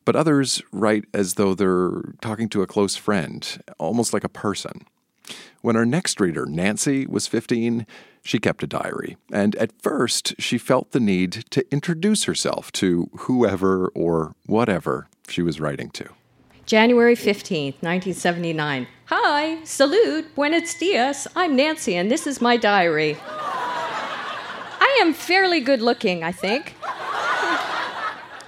But 0.06 0.16
others 0.16 0.62
write 0.72 1.06
as 1.16 1.34
though 1.34 1.56
they're 1.56 2.14
talking 2.22 2.48
to 2.50 2.62
a 2.62 2.68
close 2.68 2.96
friend, 2.96 3.60
almost 3.80 4.14
like 4.14 4.24
a 4.24 4.30
person. 4.30 4.86
When 5.62 5.76
our 5.76 5.86
next 5.86 6.20
reader, 6.20 6.48
Nancy, 6.48 7.06
was 7.06 7.28
15, 7.28 7.86
she 8.24 8.40
kept 8.40 8.64
a 8.64 8.68
diary, 8.68 9.18
and 9.32 9.56
at 9.58 9.80
first 9.80 10.34
she 10.40 10.58
felt 10.58 10.92
the 10.92 11.00
need 11.00 11.46
to 11.52 11.64
introduce 11.72 12.24
herself 12.24 12.72
to 12.74 13.10
whoever 13.20 13.90
or 13.90 14.34
whatever 14.48 15.08
she 15.28 15.44
was 15.44 15.60
writing 15.60 15.92
to. 15.92 16.10
January 16.66 17.16
15th, 17.16 17.82
1979. 17.82 18.88
Hi, 19.06 19.64
salute, 19.64 20.34
buenos 20.34 20.74
dias. 20.74 21.28
I'm 21.36 21.56
Nancy, 21.56 21.96
and 21.96 22.10
this 22.10 22.26
is 22.26 22.42
my 22.42 22.58
diary. 22.58 23.18
I 23.22 25.00
am 25.02 25.14
fairly 25.14 25.60
good 25.60 25.82
looking, 25.82 26.24
I 26.24 26.32
think. 26.32 26.76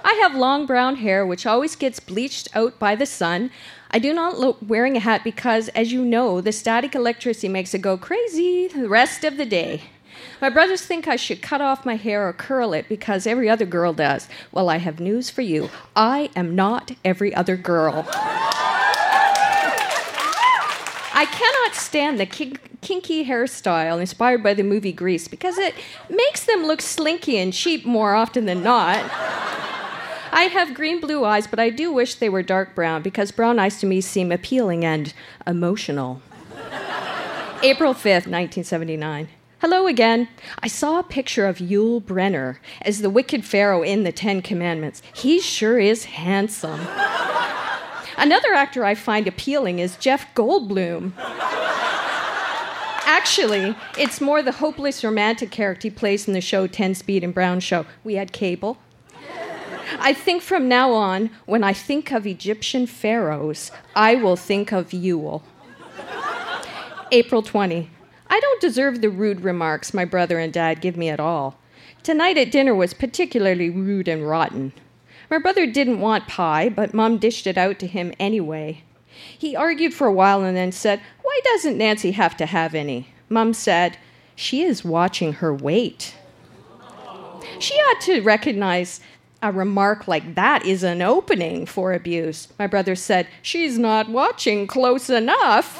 I 0.06 0.18
have 0.22 0.34
long 0.34 0.66
brown 0.66 0.96
hair, 0.96 1.24
which 1.24 1.46
always 1.46 1.76
gets 1.76 2.00
bleached 2.00 2.48
out 2.54 2.78
by 2.78 2.94
the 2.94 3.06
sun. 3.06 3.50
I 3.94 4.00
do 4.00 4.12
not 4.12 4.40
look 4.40 4.58
wearing 4.60 4.96
a 4.96 5.00
hat 5.00 5.22
because, 5.22 5.68
as 5.68 5.92
you 5.92 6.04
know, 6.04 6.40
the 6.40 6.50
static 6.50 6.96
electricity 6.96 7.48
makes 7.48 7.74
it 7.74 7.78
go 7.80 7.96
crazy 7.96 8.66
the 8.66 8.88
rest 8.88 9.22
of 9.22 9.36
the 9.36 9.46
day. 9.46 9.82
My 10.40 10.50
brothers 10.50 10.82
think 10.82 11.06
I 11.06 11.14
should 11.14 11.40
cut 11.40 11.60
off 11.60 11.86
my 11.86 11.94
hair 11.94 12.26
or 12.28 12.32
curl 12.32 12.72
it 12.72 12.88
because 12.88 13.24
every 13.24 13.48
other 13.48 13.64
girl 13.64 13.92
does. 13.92 14.26
Well, 14.50 14.68
I 14.68 14.78
have 14.78 14.98
news 14.98 15.30
for 15.30 15.42
you. 15.42 15.70
I 15.94 16.28
am 16.34 16.56
not 16.56 16.90
every 17.04 17.32
other 17.36 17.56
girl. 17.56 18.04
I 21.16 21.26
cannot 21.30 21.76
stand 21.76 22.18
the 22.18 22.26
kink- 22.26 22.80
kinky 22.80 23.24
hairstyle 23.24 24.00
inspired 24.00 24.42
by 24.42 24.54
the 24.54 24.64
movie 24.64 24.92
Grease 24.92 25.28
because 25.28 25.56
it 25.56 25.72
makes 26.10 26.44
them 26.46 26.64
look 26.64 26.82
slinky 26.82 27.38
and 27.38 27.52
cheap 27.52 27.86
more 27.86 28.16
often 28.16 28.44
than 28.46 28.64
not. 28.64 29.08
I 30.34 30.46
have 30.46 30.74
green 30.74 31.00
blue 31.00 31.24
eyes, 31.24 31.46
but 31.46 31.60
I 31.60 31.70
do 31.70 31.92
wish 31.92 32.16
they 32.16 32.28
were 32.28 32.42
dark 32.42 32.74
brown 32.74 33.02
because 33.02 33.30
brown 33.30 33.60
eyes 33.60 33.78
to 33.78 33.86
me 33.86 34.00
seem 34.00 34.32
appealing 34.32 34.84
and 34.84 35.14
emotional. 35.46 36.22
April 37.62 37.94
5th, 37.94 38.26
1979. 38.26 39.28
Hello 39.60 39.86
again. 39.86 40.28
I 40.60 40.66
saw 40.66 40.98
a 40.98 41.04
picture 41.04 41.46
of 41.46 41.58
Yul 41.58 42.02
Brynner 42.02 42.56
as 42.82 43.00
the 43.00 43.10
wicked 43.10 43.44
Pharaoh 43.44 43.84
in 43.84 44.02
the 44.02 44.10
Ten 44.10 44.42
Commandments. 44.42 45.02
He 45.14 45.40
sure 45.40 45.78
is 45.78 46.06
handsome. 46.06 46.80
Another 48.18 48.54
actor 48.54 48.84
I 48.84 48.96
find 48.96 49.28
appealing 49.28 49.78
is 49.78 49.96
Jeff 49.96 50.26
Goldblum. 50.34 51.12
Actually, 53.06 53.76
it's 53.96 54.20
more 54.20 54.42
the 54.42 54.50
hopeless 54.50 55.04
romantic 55.04 55.52
character 55.52 55.86
he 55.86 55.94
plays 55.94 56.26
in 56.26 56.34
the 56.34 56.40
show 56.40 56.66
10 56.66 56.96
Speed 56.96 57.22
and 57.22 57.32
Brown 57.32 57.60
Shoe. 57.60 57.86
We 58.02 58.16
had 58.16 58.32
cable. 58.32 58.78
I 59.98 60.12
think 60.12 60.42
from 60.42 60.68
now 60.68 60.92
on, 60.92 61.30
when 61.46 61.64
I 61.64 61.72
think 61.72 62.12
of 62.12 62.26
Egyptian 62.26 62.86
pharaohs, 62.86 63.70
I 63.94 64.14
will 64.14 64.36
think 64.36 64.72
of 64.72 64.90
Yul. 64.90 65.42
April 67.12 67.42
20. 67.42 67.90
I 68.26 68.40
don't 68.40 68.60
deserve 68.60 69.00
the 69.00 69.10
rude 69.10 69.42
remarks 69.42 69.94
my 69.94 70.04
brother 70.04 70.38
and 70.38 70.52
dad 70.52 70.80
give 70.80 70.96
me 70.96 71.08
at 71.08 71.20
all. 71.20 71.58
Tonight 72.02 72.36
at 72.36 72.50
dinner 72.50 72.74
was 72.74 72.92
particularly 72.92 73.70
rude 73.70 74.08
and 74.08 74.28
rotten. 74.28 74.72
My 75.30 75.38
brother 75.38 75.66
didn't 75.66 76.00
want 76.00 76.28
pie, 76.28 76.68
but 76.68 76.94
Mom 76.94 77.18
dished 77.18 77.46
it 77.46 77.56
out 77.56 77.78
to 77.78 77.86
him 77.86 78.12
anyway. 78.18 78.82
He 79.38 79.56
argued 79.56 79.94
for 79.94 80.06
a 80.06 80.12
while 80.12 80.42
and 80.42 80.56
then 80.56 80.72
said, 80.72 81.00
Why 81.22 81.40
doesn't 81.44 81.78
Nancy 81.78 82.12
have 82.12 82.36
to 82.38 82.46
have 82.46 82.74
any? 82.74 83.08
Mom 83.28 83.54
said, 83.54 83.98
She 84.34 84.62
is 84.62 84.84
watching 84.84 85.34
her 85.34 85.54
weight. 85.54 86.14
She 87.58 87.74
ought 87.74 88.00
to 88.02 88.20
recognize 88.22 89.00
a 89.44 89.52
remark 89.52 90.08
like 90.08 90.34
that 90.34 90.64
is 90.64 90.82
an 90.82 91.02
opening 91.02 91.66
for 91.66 91.92
abuse. 91.92 92.48
My 92.58 92.66
brother 92.66 92.96
said, 92.96 93.28
She's 93.42 93.78
not 93.78 94.08
watching 94.08 94.66
close 94.66 95.10
enough. 95.10 95.78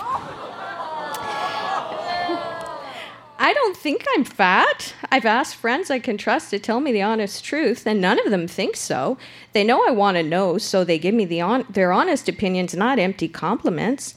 I 3.37 3.53
don't 3.53 3.77
think 3.77 4.05
I'm 4.15 4.25
fat. 4.25 4.95
I've 5.11 5.25
asked 5.25 5.57
friends 5.57 5.91
I 5.91 5.99
can 5.99 6.19
trust 6.19 6.51
to 6.51 6.59
tell 6.59 6.81
me 6.81 6.93
the 6.93 7.03
honest 7.03 7.43
truth, 7.45 7.87
and 7.87 8.01
none 8.01 8.19
of 8.25 8.31
them 8.31 8.47
think 8.47 8.77
so. 8.77 9.19
They 9.55 9.65
know 9.65 9.87
I 9.87 9.91
want 9.91 10.17
to 10.19 10.23
know, 10.23 10.59
so 10.59 10.85
they 10.85 10.99
give 10.99 11.15
me 11.15 11.25
the 11.25 11.41
on- 11.41 11.67
their 11.69 11.91
honest 11.93 12.29
opinions, 12.29 12.75
not 12.75 12.99
empty 12.99 13.29
compliments. 13.29 14.15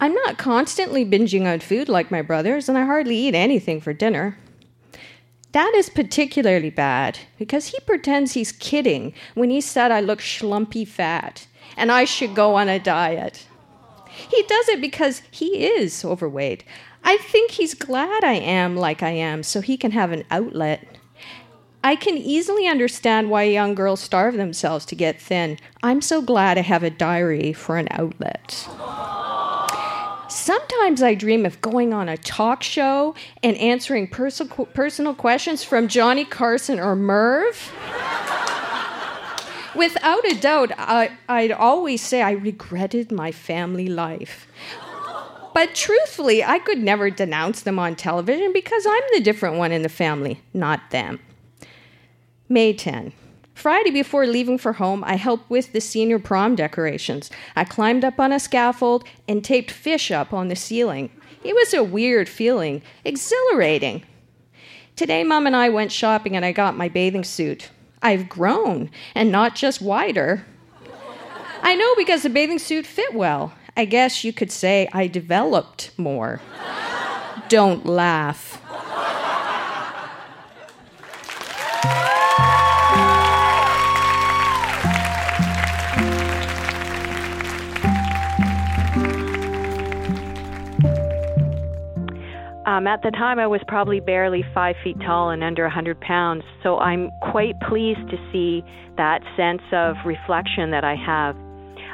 I'm 0.00 0.14
not 0.14 0.38
constantly 0.38 1.04
binging 1.04 1.46
on 1.52 1.60
food 1.60 1.88
like 1.88 2.10
my 2.10 2.22
brothers, 2.22 2.68
and 2.68 2.76
I 2.76 2.84
hardly 2.84 3.16
eat 3.16 3.34
anything 3.34 3.80
for 3.80 3.92
dinner. 3.92 4.36
Dad 5.50 5.74
is 5.74 5.88
particularly 5.88 6.70
bad 6.70 7.18
because 7.38 7.68
he 7.68 7.78
pretends 7.86 8.32
he's 8.32 8.52
kidding 8.52 9.14
when 9.34 9.50
he 9.50 9.60
said 9.60 9.90
I 9.90 10.00
look 10.00 10.20
schlumpy 10.20 10.86
fat 10.86 11.46
and 11.76 11.90
I 11.90 12.04
should 12.04 12.34
go 12.34 12.54
on 12.56 12.68
a 12.68 12.78
diet. 12.78 13.46
He 14.10 14.42
does 14.42 14.68
it 14.68 14.80
because 14.80 15.22
he 15.30 15.64
is 15.64 16.04
overweight. 16.04 16.64
I 17.04 17.16
think 17.18 17.52
he's 17.52 17.74
glad 17.74 18.24
I 18.24 18.34
am 18.34 18.76
like 18.76 19.02
I 19.02 19.10
am 19.10 19.42
so 19.42 19.60
he 19.60 19.76
can 19.76 19.92
have 19.92 20.12
an 20.12 20.24
outlet. 20.30 20.98
I 21.82 21.96
can 21.96 22.18
easily 22.18 22.66
understand 22.66 23.30
why 23.30 23.44
young 23.44 23.74
girls 23.74 24.00
starve 24.00 24.34
themselves 24.34 24.84
to 24.86 24.96
get 24.96 25.20
thin. 25.20 25.58
I'm 25.82 26.02
so 26.02 26.20
glad 26.20 26.58
I 26.58 26.62
have 26.62 26.82
a 26.82 26.90
diary 26.90 27.52
for 27.52 27.78
an 27.78 27.88
outlet. 27.92 28.68
Sometimes 30.28 31.02
I 31.02 31.14
dream 31.14 31.46
of 31.46 31.60
going 31.62 31.94
on 31.94 32.08
a 32.08 32.18
talk 32.18 32.62
show 32.62 33.14
and 33.42 33.56
answering 33.56 34.08
perso- 34.08 34.44
personal 34.46 35.14
questions 35.14 35.64
from 35.64 35.88
Johnny 35.88 36.26
Carson 36.26 36.78
or 36.78 36.94
Merv. 36.94 37.72
Without 39.74 40.24
a 40.26 40.34
doubt, 40.38 40.72
I, 40.76 41.12
I'd 41.28 41.52
always 41.52 42.02
say 42.02 42.20
I 42.20 42.32
regretted 42.32 43.10
my 43.10 43.32
family 43.32 43.88
life. 43.88 44.46
But 45.54 45.74
truthfully, 45.74 46.44
I 46.44 46.58
could 46.58 46.78
never 46.78 47.10
denounce 47.10 47.62
them 47.62 47.78
on 47.78 47.96
television 47.96 48.52
because 48.52 48.84
I'm 48.86 49.02
the 49.14 49.20
different 49.20 49.56
one 49.56 49.72
in 49.72 49.82
the 49.82 49.88
family, 49.88 50.42
not 50.52 50.90
them. 50.90 51.20
May 52.48 52.74
10. 52.74 53.12
Friday 53.58 53.90
before 53.90 54.24
leaving 54.24 54.56
for 54.56 54.74
home, 54.74 55.02
I 55.02 55.16
helped 55.16 55.50
with 55.50 55.72
the 55.72 55.80
senior 55.80 56.20
prom 56.20 56.54
decorations. 56.54 57.28
I 57.56 57.64
climbed 57.64 58.04
up 58.04 58.20
on 58.20 58.30
a 58.30 58.38
scaffold 58.38 59.02
and 59.26 59.42
taped 59.42 59.72
fish 59.72 60.12
up 60.12 60.32
on 60.32 60.46
the 60.46 60.54
ceiling. 60.54 61.10
It 61.42 61.56
was 61.56 61.74
a 61.74 61.82
weird 61.82 62.28
feeling, 62.28 62.82
exhilarating. 63.04 64.04
Today, 64.94 65.24
Mom 65.24 65.44
and 65.44 65.56
I 65.56 65.70
went 65.70 65.90
shopping 65.90 66.36
and 66.36 66.44
I 66.44 66.52
got 66.52 66.76
my 66.76 66.88
bathing 66.88 67.24
suit. 67.24 67.70
I've 68.00 68.28
grown, 68.28 68.92
and 69.16 69.32
not 69.32 69.56
just 69.56 69.82
wider. 69.82 70.46
I 71.60 71.74
know 71.74 71.96
because 71.96 72.22
the 72.22 72.30
bathing 72.30 72.60
suit 72.60 72.86
fit 72.86 73.12
well. 73.12 73.54
I 73.76 73.86
guess 73.86 74.22
you 74.22 74.32
could 74.32 74.52
say 74.52 74.88
I 74.92 75.08
developed 75.08 75.90
more. 75.98 76.40
Don't 77.48 77.84
laugh. 77.86 78.62
Um, 92.78 92.86
at 92.86 93.02
the 93.02 93.10
time, 93.10 93.40
I 93.40 93.46
was 93.48 93.60
probably 93.66 93.98
barely 93.98 94.44
five 94.54 94.76
feet 94.84 94.94
tall 95.04 95.30
and 95.30 95.42
under 95.42 95.64
100 95.64 96.00
pounds, 96.00 96.44
so 96.62 96.78
I'm 96.78 97.10
quite 97.32 97.58
pleased 97.68 98.08
to 98.08 98.16
see 98.30 98.62
that 98.96 99.18
sense 99.36 99.62
of 99.72 99.96
reflection 100.06 100.70
that 100.70 100.84
I 100.84 100.94
have. 100.94 101.34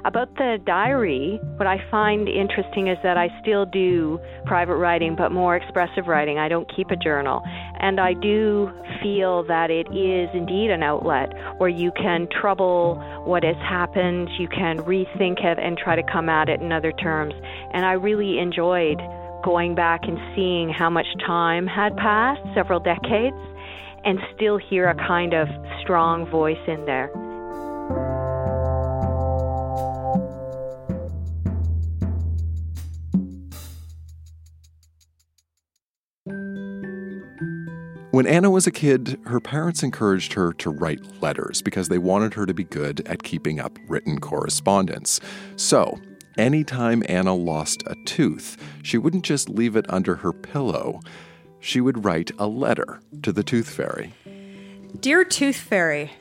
About 0.05 0.35
the 0.35 0.59
diary, 0.67 1.41
what 1.57 1.67
I 1.67 1.79
find 1.91 2.29
interesting 2.29 2.89
is 2.89 2.99
that 3.03 3.17
I 3.17 3.29
still 3.41 3.65
do 3.65 4.21
private 4.45 4.77
writing, 4.77 5.17
but 5.17 5.33
more 5.33 5.57
expressive 5.57 6.07
writing. 6.07 6.37
I 6.37 6.51
don't 6.51 6.71
keep 6.77 6.91
a 6.91 6.97
journal. 6.97 7.41
And 7.81 7.99
I 7.99 8.13
do 8.13 8.71
feel 9.03 9.43
that 9.45 9.71
it 9.71 9.89
is 9.89 10.29
indeed 10.35 10.71
an 10.71 10.83
outlet 10.83 11.33
where 11.57 11.71
you 11.71 11.93
can 11.97 12.29
trouble 12.43 12.97
what 13.25 13.43
has 13.43 13.57
happened, 13.57 14.29
you 14.39 14.49
can 14.49 14.81
rethink 14.81 15.43
it, 15.43 15.59
and 15.59 15.79
try 15.79 15.97
to 15.97 16.03
come 16.13 16.29
at 16.29 16.51
it 16.51 16.61
in 16.61 16.73
other 16.73 16.93
terms. 16.93 17.33
And 17.73 17.87
I 17.87 17.93
really 17.93 18.39
enjoyed 18.39 19.01
going 19.45 19.75
back 19.75 20.01
and 20.05 20.19
seeing 20.35 20.71
how 20.71 20.89
much 20.89 21.07
time 21.27 21.67
had 21.67 21.97
passed, 21.97 22.41
several 22.55 22.81
decades, 22.81 23.37
and 24.05 24.19
still 24.35 24.59
hear 24.59 24.89
a 24.89 24.95
kind 24.95 25.35
of 25.35 25.47
strong 25.83 26.29
voice 26.31 26.57
in 26.67 26.85
there. 26.87 27.11
When 38.11 38.29
Anna 38.29 38.49
was 38.49 38.69
a 38.69 38.71
kid, 38.71 39.19
her 39.27 39.41
parents 39.41 39.83
encouraged 39.83 40.35
her 40.35 40.53
to 40.55 40.71
write 40.71 41.21
letters 41.21 41.61
because 41.63 41.89
they 41.89 41.99
wanted 41.99 42.35
her 42.35 42.47
to 42.47 42.55
be 42.55 42.63
good 42.63 43.05
at 43.09 43.25
keeping 43.25 43.59
up 43.59 43.77
written 43.89 44.21
correspondence. 44.21 45.21
So, 45.57 45.99
anytime 46.37 47.03
Anna 47.09 47.35
lost 47.35 47.83
a 47.87 47.95
tooth, 48.05 48.57
she 48.83 48.99
wouldn't 48.99 49.25
just 49.25 49.49
leave 49.49 49.77
it 49.77 49.87
under 49.89 50.17
her 50.17 50.33
pillow. 50.33 51.01
She 51.61 51.81
would 51.81 52.05
write 52.05 52.31
a 52.39 52.47
letter 52.47 53.01
to 53.23 53.33
the 53.33 53.43
tooth 53.43 53.69
fairy. 53.69 54.13
Dear 55.01 55.25
Tooth 55.25 55.57
Fairy, 55.57 56.13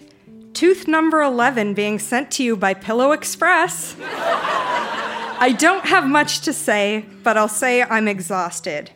tooth 0.54 0.88
number 0.88 1.22
11 1.22 1.74
being 1.74 2.00
sent 2.00 2.32
to 2.32 2.44
you 2.44 2.56
by 2.56 2.74
Pillow 2.74 3.12
Express. 3.12 3.96
I 4.00 5.56
don't 5.58 5.86
have 5.86 6.08
much 6.08 6.42
to 6.42 6.54
say, 6.54 7.06
but 7.24 7.38
I'll 7.38 7.48
say 7.48 7.84
I'm 7.84 8.08
exhausted. 8.08 8.92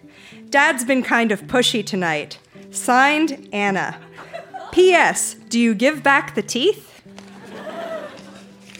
Dad's 0.49 0.85
been 0.85 1.03
kind 1.03 1.31
of 1.31 1.43
pushy 1.43 1.85
tonight. 1.85 2.39
Signed, 2.71 3.49
Anna. 3.51 3.99
P.S. 4.71 5.33
Do 5.49 5.59
you 5.59 5.75
give 5.75 6.03
back 6.03 6.35
the 6.35 6.41
teeth? 6.41 7.03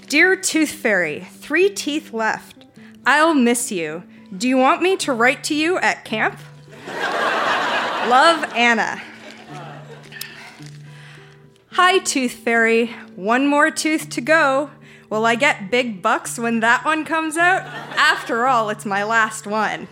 Dear 0.07 0.35
Tooth 0.35 0.71
Fairy, 0.71 1.27
three 1.47 1.69
teeth 1.69 2.11
left. 2.11 2.65
I'll 3.05 3.33
miss 3.33 3.71
you. 3.71 4.03
Do 4.37 4.49
you 4.49 4.57
want 4.57 4.81
me 4.81 4.97
to 4.97 5.13
write 5.13 5.45
to 5.45 5.55
you 5.55 5.77
at 5.77 6.03
camp? 6.03 6.37
Love, 6.87 8.43
Anna. 8.53 9.01
Hi, 11.71 11.99
Tooth 11.99 12.33
Fairy. 12.33 12.87
One 13.15 13.47
more 13.47 13.71
tooth 13.71 14.09
to 14.09 14.19
go. 14.19 14.71
Will 15.09 15.25
I 15.25 15.35
get 15.35 15.71
big 15.71 16.01
bucks 16.01 16.37
when 16.37 16.59
that 16.59 16.83
one 16.83 17.05
comes 17.05 17.37
out? 17.37 17.61
After 17.95 18.45
all, 18.45 18.69
it's 18.69 18.85
my 18.85 19.05
last 19.05 19.47
one. 19.47 19.87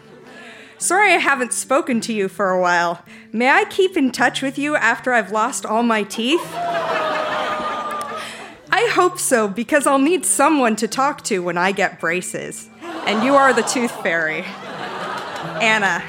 Sorry 0.77 1.13
I 1.13 1.19
haven't 1.19 1.53
spoken 1.53 2.01
to 2.01 2.11
you 2.11 2.27
for 2.27 2.49
a 2.49 2.59
while. 2.59 3.01
May 3.31 3.49
I 3.49 3.63
keep 3.63 3.95
in 3.95 4.11
touch 4.11 4.41
with 4.41 4.57
you 4.57 4.75
after 4.75 5.13
I've 5.13 5.31
lost 5.31 5.65
all 5.65 5.83
my 5.83 6.03
teeth? 6.03 6.53
I 8.77 8.89
hope 8.89 9.19
so, 9.19 9.47
because 9.47 9.87
I'll 9.87 9.99
need 9.99 10.25
someone 10.25 10.75
to 10.75 10.87
talk 10.89 11.21
to 11.23 11.39
when 11.39 11.57
I 11.57 11.71
get 11.71 11.97
braces. 11.97 12.69
And 13.07 13.23
you 13.23 13.33
are 13.33 13.53
the 13.53 13.61
tooth 13.61 13.91
fairy. 14.03 14.43
Anna. 15.61 16.03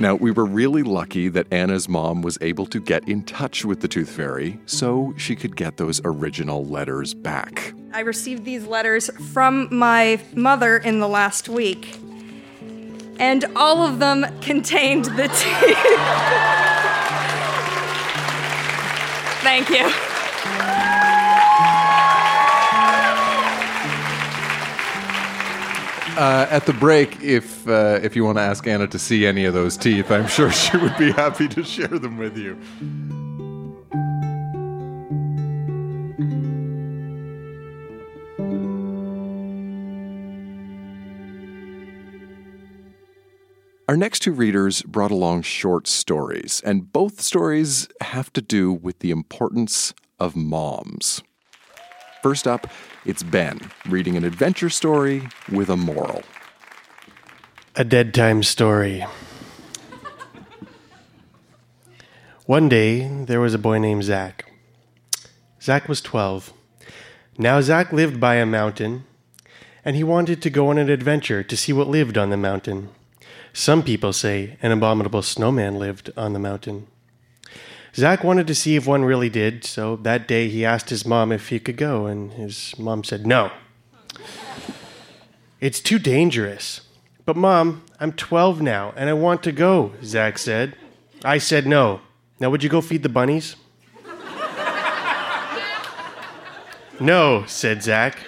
Now, 0.00 0.16
we 0.16 0.32
were 0.32 0.44
really 0.44 0.82
lucky 0.82 1.28
that 1.28 1.46
Anna's 1.52 1.88
mom 1.88 2.20
was 2.20 2.36
able 2.40 2.66
to 2.66 2.80
get 2.80 3.08
in 3.08 3.22
touch 3.22 3.64
with 3.64 3.80
the 3.80 3.86
Tooth 3.86 4.10
Fairy 4.10 4.58
so 4.66 5.14
she 5.16 5.36
could 5.36 5.54
get 5.54 5.76
those 5.76 6.00
original 6.04 6.66
letters 6.66 7.14
back. 7.14 7.74
I 7.92 8.00
received 8.00 8.44
these 8.44 8.66
letters 8.66 9.08
from 9.32 9.68
my 9.70 10.20
mother 10.34 10.78
in 10.78 10.98
the 10.98 11.06
last 11.06 11.48
week, 11.48 11.96
and 13.20 13.44
all 13.54 13.84
of 13.84 14.00
them 14.00 14.26
contained 14.40 15.04
the 15.04 15.28
teeth. 16.88 17.03
Thank 19.44 19.68
you. 19.68 19.84
Uh, 26.16 26.46
at 26.48 26.64
the 26.64 26.72
break, 26.72 27.20
if 27.22 27.66
uh, 27.68 27.98
if 28.02 28.16
you 28.16 28.24
want 28.24 28.38
to 28.38 28.42
ask 28.42 28.66
Anna 28.66 28.86
to 28.86 28.98
see 28.98 29.26
any 29.26 29.44
of 29.44 29.52
those 29.52 29.76
teeth, 29.76 30.10
I'm 30.10 30.28
sure 30.28 30.50
she 30.50 30.76
would 30.76 30.96
be 30.96 31.12
happy 31.12 31.48
to 31.48 31.62
share 31.62 31.88
them 31.88 32.16
with 32.16 32.38
you. 32.38 32.56
Our 43.94 43.98
next 43.98 44.22
two 44.22 44.32
readers 44.32 44.82
brought 44.82 45.12
along 45.12 45.42
short 45.42 45.86
stories, 45.86 46.60
and 46.64 46.92
both 46.92 47.20
stories 47.20 47.86
have 48.00 48.32
to 48.32 48.42
do 48.42 48.72
with 48.72 48.98
the 48.98 49.12
importance 49.12 49.94
of 50.18 50.34
moms. 50.34 51.22
First 52.20 52.48
up, 52.48 52.66
it's 53.04 53.22
Ben 53.22 53.70
reading 53.88 54.16
an 54.16 54.24
adventure 54.24 54.68
story 54.68 55.28
with 55.48 55.70
a 55.70 55.76
moral. 55.76 56.24
A 57.76 57.84
dead 57.84 58.12
time 58.12 58.42
story. 58.42 59.06
One 62.46 62.68
day, 62.68 63.06
there 63.06 63.38
was 63.38 63.54
a 63.54 63.58
boy 63.58 63.78
named 63.78 64.02
Zach. 64.02 64.50
Zach 65.62 65.88
was 65.88 66.00
12. 66.00 66.52
Now, 67.38 67.60
Zach 67.60 67.92
lived 67.92 68.18
by 68.18 68.34
a 68.34 68.44
mountain, 68.44 69.04
and 69.84 69.94
he 69.94 70.02
wanted 70.02 70.42
to 70.42 70.50
go 70.50 70.70
on 70.70 70.78
an 70.78 70.90
adventure 70.90 71.44
to 71.44 71.56
see 71.56 71.72
what 71.72 71.86
lived 71.86 72.18
on 72.18 72.30
the 72.30 72.36
mountain. 72.36 72.88
Some 73.56 73.84
people 73.84 74.12
say 74.12 74.58
an 74.62 74.72
abominable 74.72 75.22
snowman 75.22 75.78
lived 75.78 76.10
on 76.16 76.32
the 76.32 76.40
mountain. 76.40 76.88
Zach 77.94 78.24
wanted 78.24 78.48
to 78.48 78.54
see 78.54 78.74
if 78.74 78.84
one 78.84 79.04
really 79.04 79.30
did, 79.30 79.64
so 79.64 79.94
that 79.94 80.26
day 80.26 80.48
he 80.48 80.64
asked 80.64 80.90
his 80.90 81.06
mom 81.06 81.30
if 81.30 81.50
he 81.50 81.60
could 81.60 81.76
go, 81.76 82.06
and 82.06 82.32
his 82.32 82.76
mom 82.76 83.04
said 83.04 83.24
no. 83.24 83.52
It's 85.60 85.78
too 85.78 86.00
dangerous. 86.00 86.80
But, 87.24 87.36
Mom, 87.36 87.84
I'm 88.00 88.12
12 88.12 88.60
now, 88.60 88.92
and 88.96 89.08
I 89.08 89.12
want 89.12 89.44
to 89.44 89.52
go, 89.52 89.92
Zach 90.02 90.36
said. 90.36 90.74
I 91.24 91.38
said 91.38 91.64
no. 91.64 92.00
Now, 92.40 92.50
would 92.50 92.64
you 92.64 92.68
go 92.68 92.80
feed 92.80 93.04
the 93.04 93.08
bunnies? 93.08 93.54
no, 97.00 97.44
said 97.46 97.84
Zach. 97.84 98.18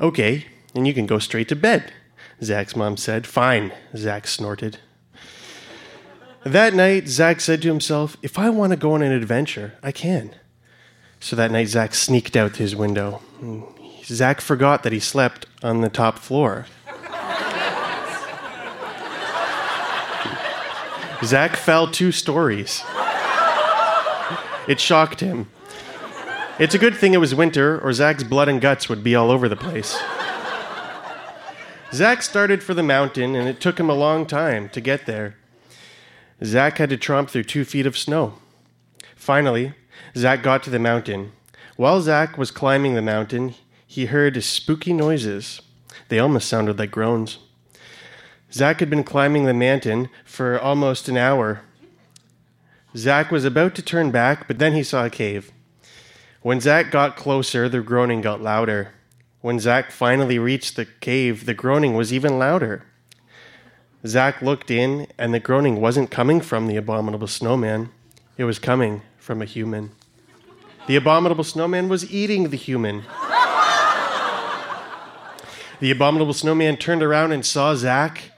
Okay, 0.00 0.46
and 0.74 0.86
you 0.86 0.94
can 0.94 1.04
go 1.04 1.18
straight 1.18 1.48
to 1.48 1.56
bed, 1.56 1.92
Zach's 2.42 2.76
mom 2.76 2.96
said. 2.96 3.26
Fine, 3.26 3.72
Zach 3.96 4.26
snorted. 4.26 4.78
That 6.44 6.74
night, 6.74 7.08
Zach 7.08 7.40
said 7.40 7.62
to 7.62 7.68
himself, 7.68 8.16
If 8.22 8.38
I 8.38 8.50
want 8.50 8.70
to 8.70 8.76
go 8.76 8.92
on 8.92 9.02
an 9.02 9.12
adventure, 9.12 9.74
I 9.82 9.90
can. 9.90 10.34
So 11.18 11.34
that 11.34 11.50
night, 11.50 11.68
Zach 11.68 11.94
sneaked 11.94 12.36
out 12.36 12.56
his 12.56 12.76
window. 12.76 13.22
Zach 14.04 14.40
forgot 14.40 14.82
that 14.84 14.92
he 14.92 15.00
slept 15.00 15.46
on 15.62 15.80
the 15.80 15.88
top 15.88 16.18
floor. 16.18 16.66
Zach 21.24 21.56
fell 21.56 21.90
two 21.90 22.12
stories. 22.12 22.84
It 24.68 24.78
shocked 24.78 25.20
him. 25.20 25.48
It's 26.58 26.74
a 26.74 26.78
good 26.78 26.94
thing 26.94 27.14
it 27.14 27.18
was 27.18 27.34
winter, 27.34 27.80
or 27.80 27.92
Zach's 27.92 28.22
blood 28.22 28.48
and 28.48 28.60
guts 28.60 28.88
would 28.88 29.02
be 29.02 29.14
all 29.14 29.30
over 29.30 29.48
the 29.48 29.56
place. 29.56 29.98
Zach 31.92 32.22
started 32.22 32.62
for 32.62 32.74
the 32.74 32.82
mountain, 32.82 33.34
and 33.34 33.48
it 33.48 33.60
took 33.60 33.78
him 33.78 33.88
a 33.88 33.94
long 33.94 34.26
time 34.26 34.68
to 34.70 34.80
get 34.80 35.06
there. 35.06 35.36
Zach 36.44 36.78
had 36.78 36.90
to 36.90 36.96
tromp 36.96 37.30
through 37.30 37.44
two 37.44 37.64
feet 37.64 37.86
of 37.86 37.96
snow. 37.96 38.34
Finally, 39.14 39.72
Zach 40.16 40.42
got 40.42 40.62
to 40.64 40.70
the 40.70 40.78
mountain. 40.78 41.32
While 41.76 42.00
Zach 42.00 42.36
was 42.36 42.50
climbing 42.50 42.94
the 42.94 43.02
mountain, 43.02 43.54
he 43.86 44.06
heard 44.06 44.42
spooky 44.42 44.92
noises. 44.92 45.62
They 46.08 46.18
almost 46.18 46.48
sounded 46.48 46.78
like 46.78 46.90
groans. 46.90 47.38
Zach 48.52 48.80
had 48.80 48.90
been 48.90 49.04
climbing 49.04 49.44
the 49.44 49.54
mountain 49.54 50.08
for 50.24 50.60
almost 50.60 51.08
an 51.08 51.16
hour. 51.16 51.62
Zach 52.96 53.30
was 53.30 53.44
about 53.44 53.74
to 53.76 53.82
turn 53.82 54.10
back, 54.10 54.48
but 54.48 54.58
then 54.58 54.74
he 54.74 54.82
saw 54.82 55.04
a 55.04 55.10
cave. 55.10 55.52
When 56.42 56.60
Zach 56.60 56.90
got 56.90 57.16
closer, 57.16 57.68
the 57.68 57.80
groaning 57.80 58.20
got 58.20 58.40
louder. 58.40 58.92
When 59.46 59.60
Zach 59.60 59.92
finally 59.92 60.40
reached 60.40 60.74
the 60.74 60.86
cave, 60.86 61.46
the 61.46 61.54
groaning 61.54 61.94
was 61.94 62.12
even 62.12 62.36
louder. 62.36 62.82
Zach 64.04 64.42
looked 64.42 64.72
in, 64.72 65.06
and 65.16 65.32
the 65.32 65.38
groaning 65.38 65.80
wasn't 65.80 66.10
coming 66.10 66.40
from 66.40 66.66
the 66.66 66.74
abominable 66.74 67.28
snowman, 67.28 67.90
it 68.36 68.42
was 68.42 68.58
coming 68.58 69.02
from 69.18 69.40
a 69.40 69.44
human. 69.44 69.92
The 70.88 70.96
abominable 70.96 71.44
snowman 71.44 71.88
was 71.88 72.10
eating 72.10 72.50
the 72.50 72.56
human. 72.56 73.04
The 75.78 75.92
abominable 75.92 76.34
snowman 76.34 76.76
turned 76.76 77.04
around 77.04 77.30
and 77.30 77.46
saw 77.46 77.76
Zach, 77.76 78.32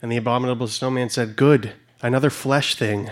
and 0.00 0.10
the 0.10 0.16
abominable 0.16 0.68
snowman 0.68 1.10
said, 1.10 1.36
Good, 1.36 1.74
another 2.00 2.30
flesh 2.30 2.74
thing. 2.74 3.10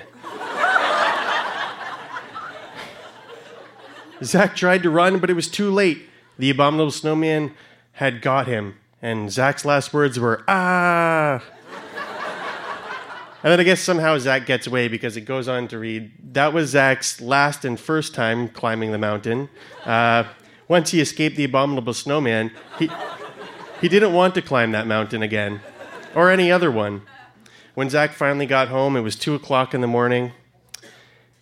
Zach 4.24 4.56
tried 4.56 4.82
to 4.84 4.88
run, 4.88 5.18
but 5.18 5.28
it 5.28 5.34
was 5.34 5.48
too 5.48 5.70
late. 5.70 6.08
The 6.38 6.50
abominable 6.50 6.90
snowman 6.90 7.54
had 7.92 8.22
got 8.22 8.46
him, 8.46 8.76
and 9.00 9.30
Zach's 9.30 9.64
last 9.64 9.92
words 9.92 10.18
were, 10.18 10.42
Ah! 10.48 11.42
And 13.44 13.50
then 13.50 13.58
I 13.58 13.64
guess 13.64 13.80
somehow 13.80 14.18
Zach 14.18 14.46
gets 14.46 14.68
away 14.68 14.86
because 14.86 15.16
it 15.16 15.22
goes 15.22 15.48
on 15.48 15.66
to 15.68 15.78
read 15.78 16.12
that 16.34 16.52
was 16.52 16.70
Zach's 16.70 17.20
last 17.20 17.64
and 17.64 17.78
first 17.78 18.14
time 18.14 18.48
climbing 18.48 18.92
the 18.92 18.98
mountain. 18.98 19.48
Uh, 19.84 20.24
once 20.68 20.92
he 20.92 21.00
escaped 21.00 21.36
the 21.36 21.44
abominable 21.44 21.92
snowman, 21.92 22.52
he, 22.78 22.88
he 23.80 23.88
didn't 23.88 24.12
want 24.12 24.36
to 24.36 24.42
climb 24.42 24.70
that 24.72 24.86
mountain 24.86 25.24
again, 25.24 25.60
or 26.14 26.30
any 26.30 26.52
other 26.52 26.70
one. 26.70 27.02
When 27.74 27.90
Zach 27.90 28.12
finally 28.12 28.46
got 28.46 28.68
home, 28.68 28.96
it 28.96 29.00
was 29.00 29.16
2 29.16 29.34
o'clock 29.34 29.74
in 29.74 29.80
the 29.80 29.86
morning. 29.88 30.32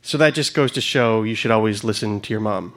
So 0.00 0.16
that 0.16 0.32
just 0.32 0.54
goes 0.54 0.72
to 0.72 0.80
show 0.80 1.22
you 1.22 1.34
should 1.34 1.50
always 1.50 1.84
listen 1.84 2.20
to 2.20 2.32
your 2.32 2.40
mom. 2.40 2.72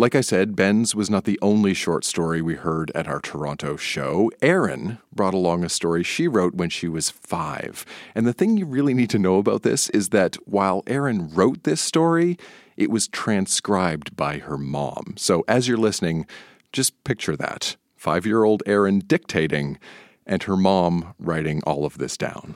Like 0.00 0.14
I 0.14 0.22
said, 0.22 0.56
Ben's 0.56 0.94
was 0.94 1.10
not 1.10 1.24
the 1.24 1.38
only 1.42 1.74
short 1.74 2.06
story 2.06 2.40
we 2.40 2.54
heard 2.54 2.90
at 2.94 3.06
our 3.06 3.20
Toronto 3.20 3.76
show. 3.76 4.30
Erin 4.40 4.96
brought 5.14 5.34
along 5.34 5.62
a 5.62 5.68
story 5.68 6.02
she 6.02 6.26
wrote 6.26 6.54
when 6.54 6.70
she 6.70 6.88
was 6.88 7.10
five. 7.10 7.84
And 8.14 8.26
the 8.26 8.32
thing 8.32 8.56
you 8.56 8.64
really 8.64 8.94
need 8.94 9.10
to 9.10 9.18
know 9.18 9.36
about 9.36 9.60
this 9.60 9.90
is 9.90 10.08
that 10.08 10.36
while 10.48 10.82
Erin 10.86 11.28
wrote 11.34 11.64
this 11.64 11.82
story, 11.82 12.38
it 12.78 12.90
was 12.90 13.08
transcribed 13.08 14.16
by 14.16 14.38
her 14.38 14.56
mom. 14.56 15.16
So 15.18 15.44
as 15.46 15.68
you're 15.68 15.76
listening, 15.76 16.24
just 16.72 17.04
picture 17.04 17.36
that 17.36 17.76
five 17.94 18.24
year 18.24 18.42
old 18.42 18.62
Erin 18.64 19.00
dictating 19.00 19.78
and 20.24 20.44
her 20.44 20.56
mom 20.56 21.12
writing 21.18 21.60
all 21.66 21.84
of 21.84 21.98
this 21.98 22.16
down. 22.16 22.54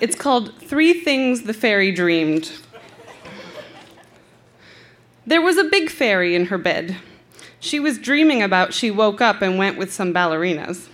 It's 0.00 0.14
called 0.14 0.56
Three 0.62 0.92
Things 0.92 1.42
the 1.42 1.54
Fairy 1.54 1.90
Dreamed. 1.90 2.52
There 5.24 5.40
was 5.40 5.56
a 5.56 5.64
big 5.64 5.88
fairy 5.88 6.34
in 6.34 6.46
her 6.46 6.58
bed. 6.58 6.96
She 7.60 7.78
was 7.78 7.98
dreaming 7.98 8.42
about 8.42 8.74
she 8.74 8.90
woke 8.90 9.20
up 9.20 9.40
and 9.40 9.56
went 9.56 9.78
with 9.78 9.92
some 9.92 10.12
ballerinas. 10.12 10.88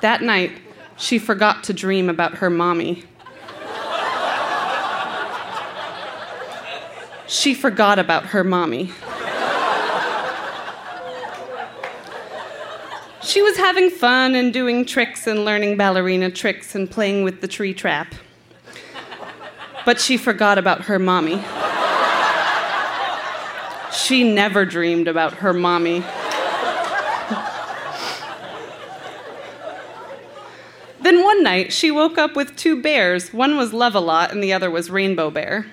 That 0.00 0.20
night, 0.20 0.58
she 0.96 1.18
forgot 1.18 1.62
to 1.64 1.72
dream 1.72 2.10
about 2.10 2.38
her 2.38 2.50
mommy. 2.50 3.04
She 7.26 7.54
forgot 7.54 7.98
about 7.98 8.26
her 8.26 8.44
mommy. 8.44 8.92
She 13.22 13.40
was 13.40 13.56
having 13.56 13.90
fun 13.90 14.34
and 14.34 14.52
doing 14.52 14.84
tricks 14.84 15.26
and 15.26 15.44
learning 15.44 15.76
ballerina 15.76 16.30
tricks 16.30 16.74
and 16.74 16.90
playing 16.90 17.24
with 17.24 17.40
the 17.40 17.48
tree 17.48 17.74
trap. 17.74 18.14
But 19.84 20.00
she 20.00 20.16
forgot 20.16 20.58
about 20.58 20.82
her 20.82 20.98
mommy. 20.98 21.42
She 23.94 24.24
never 24.24 24.64
dreamed 24.64 25.06
about 25.06 25.34
her 25.34 25.52
mommy. 25.52 26.00
then 31.00 31.22
one 31.22 31.44
night, 31.44 31.72
she 31.72 31.92
woke 31.92 32.18
up 32.18 32.34
with 32.34 32.56
two 32.56 32.82
bears. 32.82 33.32
One 33.32 33.56
was 33.56 33.72
Love 33.72 33.94
a 33.94 34.00
Lot, 34.00 34.32
and 34.32 34.42
the 34.42 34.52
other 34.52 34.70
was 34.70 34.90
Rainbow 34.90 35.30
Bear. 35.30 35.66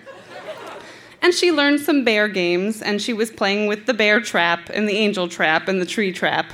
And 1.24 1.34
she 1.34 1.52
learned 1.52 1.80
some 1.80 2.04
bear 2.04 2.28
games, 2.28 2.82
and 2.82 3.02
she 3.02 3.14
was 3.14 3.32
playing 3.32 3.68
with 3.68 3.86
the 3.88 3.94
bear 3.94 4.22
trap, 4.22 4.70
and 4.72 4.88
the 4.88 4.98
angel 4.98 5.28
trap, 5.28 5.68
and 5.68 5.82
the 5.82 5.86
tree 5.86 6.12
trap. 6.12 6.52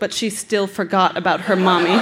But 0.00 0.12
she 0.12 0.30
still 0.30 0.66
forgot 0.66 1.16
about 1.16 1.42
her 1.42 1.56
mommy. 1.56 1.98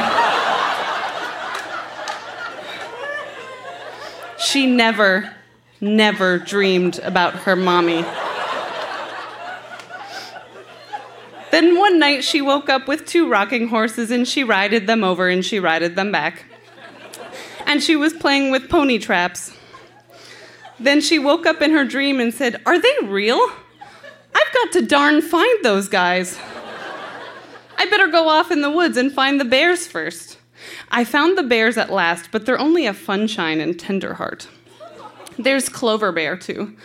she 4.39 4.67
never, 4.67 5.35
never 5.81 6.39
dreamed 6.39 6.99
about 7.01 7.35
her 7.35 7.55
mommy. 7.55 8.05
Then 11.59 11.77
one 11.77 11.99
night 11.99 12.23
she 12.23 12.40
woke 12.40 12.68
up 12.68 12.87
with 12.87 13.05
two 13.05 13.29
rocking 13.29 13.66
horses 13.66 14.12
and 14.12 14.29
she 14.29 14.44
rided 14.44 14.87
them 14.87 15.03
over 15.03 15.29
and 15.29 15.44
she 15.44 15.59
rided 15.59 15.97
them 15.97 16.12
back. 16.12 16.44
And 17.66 17.83
she 17.83 17.97
was 17.97 18.12
playing 18.12 18.53
with 18.53 18.68
pony 18.68 19.01
traps. 19.01 19.57
Then 20.79 21.01
she 21.01 21.18
woke 21.18 21.47
up 21.47 21.61
in 21.61 21.73
her 21.73 21.85
dream 21.85 22.21
and 22.21 22.33
said, 22.33 22.62
Are 22.64 22.79
they 22.79 22.94
real? 23.03 23.40
I've 24.33 24.55
got 24.55 24.71
to 24.75 24.83
darn 24.83 25.21
find 25.21 25.64
those 25.64 25.88
guys. 25.88 26.38
I 27.77 27.87
better 27.87 28.07
go 28.07 28.29
off 28.29 28.53
in 28.53 28.62
the 28.62 28.71
woods 28.71 28.97
and 28.97 29.12
find 29.12 29.40
the 29.40 29.44
bears 29.44 29.88
first. 29.88 30.38
I 30.92 31.03
found 31.03 31.37
the 31.37 31.42
bears 31.42 31.77
at 31.77 31.90
last, 31.90 32.31
but 32.31 32.47
they're 32.47 32.57
only 32.57 32.87
a 32.87 32.94
funshine 32.94 33.61
and 33.61 33.77
tenderheart. 33.77 34.47
There's 35.37 35.68
Clover 35.68 36.12
Bear, 36.12 36.37
too. 36.37 36.77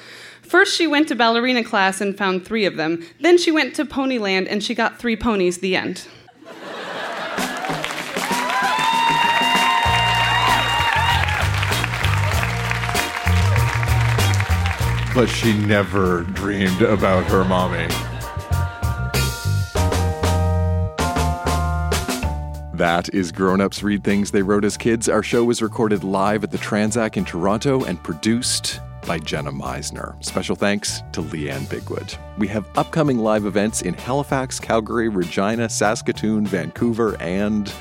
First, 0.43 0.75
she 0.75 0.85
went 0.85 1.07
to 1.07 1.15
ballerina 1.15 1.63
class 1.63 1.99
and 1.99 2.17
found 2.17 2.45
three 2.45 2.65
of 2.65 2.75
them. 2.75 3.03
Then 3.19 3.37
she 3.37 3.51
went 3.51 3.75
to 3.75 3.85
Ponyland 3.85 4.47
and 4.49 4.63
she 4.63 4.75
got 4.75 4.99
three 4.99 5.15
ponies. 5.15 5.57
The 5.59 5.75
end. 5.75 6.07
But 15.15 15.27
she 15.27 15.53
never 15.53 16.23
dreamed 16.33 16.81
about 16.81 17.23
her 17.25 17.43
mommy. 17.43 17.87
That 22.73 23.13
is 23.13 23.31
Grown 23.31 23.61
Ups 23.61 23.83
Read 23.83 24.03
Things 24.03 24.31
They 24.31 24.41
Wrote 24.41 24.65
as 24.65 24.75
Kids. 24.75 25.07
Our 25.07 25.21
show 25.21 25.43
was 25.43 25.61
recorded 25.61 26.03
live 26.03 26.43
at 26.43 26.49
the 26.49 26.57
Tranzac 26.57 27.15
in 27.15 27.25
Toronto 27.25 27.83
and 27.83 28.01
produced 28.03 28.81
by 29.05 29.19
Jenna 29.19 29.51
Meisner. 29.51 30.23
Special 30.23 30.55
thanks 30.55 31.01
to 31.11 31.21
Leanne 31.21 31.67
Bigwood. 31.67 32.17
We 32.37 32.47
have 32.47 32.65
upcoming 32.77 33.19
live 33.19 33.45
events 33.45 33.81
in 33.81 33.93
Halifax, 33.93 34.59
Calgary, 34.59 35.09
Regina, 35.09 35.69
Saskatoon, 35.69 36.47
Vancouver, 36.47 37.19
and 37.21 37.71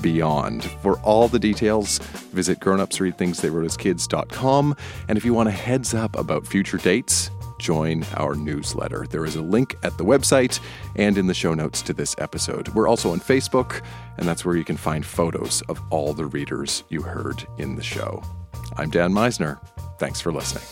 beyond. 0.00 0.64
For 0.64 0.98
all 1.00 1.28
the 1.28 1.38
details, 1.38 1.98
visit 2.32 2.58
grownupsreadthingstheywroteaskids.com. 2.60 4.76
And 5.08 5.18
if 5.18 5.24
you 5.24 5.34
want 5.34 5.48
a 5.48 5.52
heads 5.52 5.94
up 5.94 6.18
about 6.18 6.46
future 6.46 6.78
dates, 6.78 7.30
join 7.58 8.04
our 8.16 8.34
newsletter. 8.34 9.06
There 9.08 9.26
is 9.26 9.36
a 9.36 9.42
link 9.42 9.76
at 9.82 9.98
the 9.98 10.04
website 10.04 10.60
and 10.96 11.18
in 11.18 11.26
the 11.26 11.34
show 11.34 11.52
notes 11.54 11.82
to 11.82 11.92
this 11.92 12.16
episode. 12.18 12.68
We're 12.70 12.88
also 12.88 13.12
on 13.12 13.20
Facebook, 13.20 13.82
and 14.16 14.26
that's 14.26 14.44
where 14.44 14.56
you 14.56 14.64
can 14.64 14.76
find 14.76 15.04
photos 15.04 15.62
of 15.68 15.80
all 15.90 16.14
the 16.14 16.26
readers 16.26 16.84
you 16.88 17.02
heard 17.02 17.46
in 17.58 17.76
the 17.76 17.82
show. 17.82 18.22
I'm 18.76 18.90
Dan 18.90 19.12
Meisner. 19.12 19.58
Thanks 19.98 20.20
for 20.20 20.32
listening. 20.32 20.64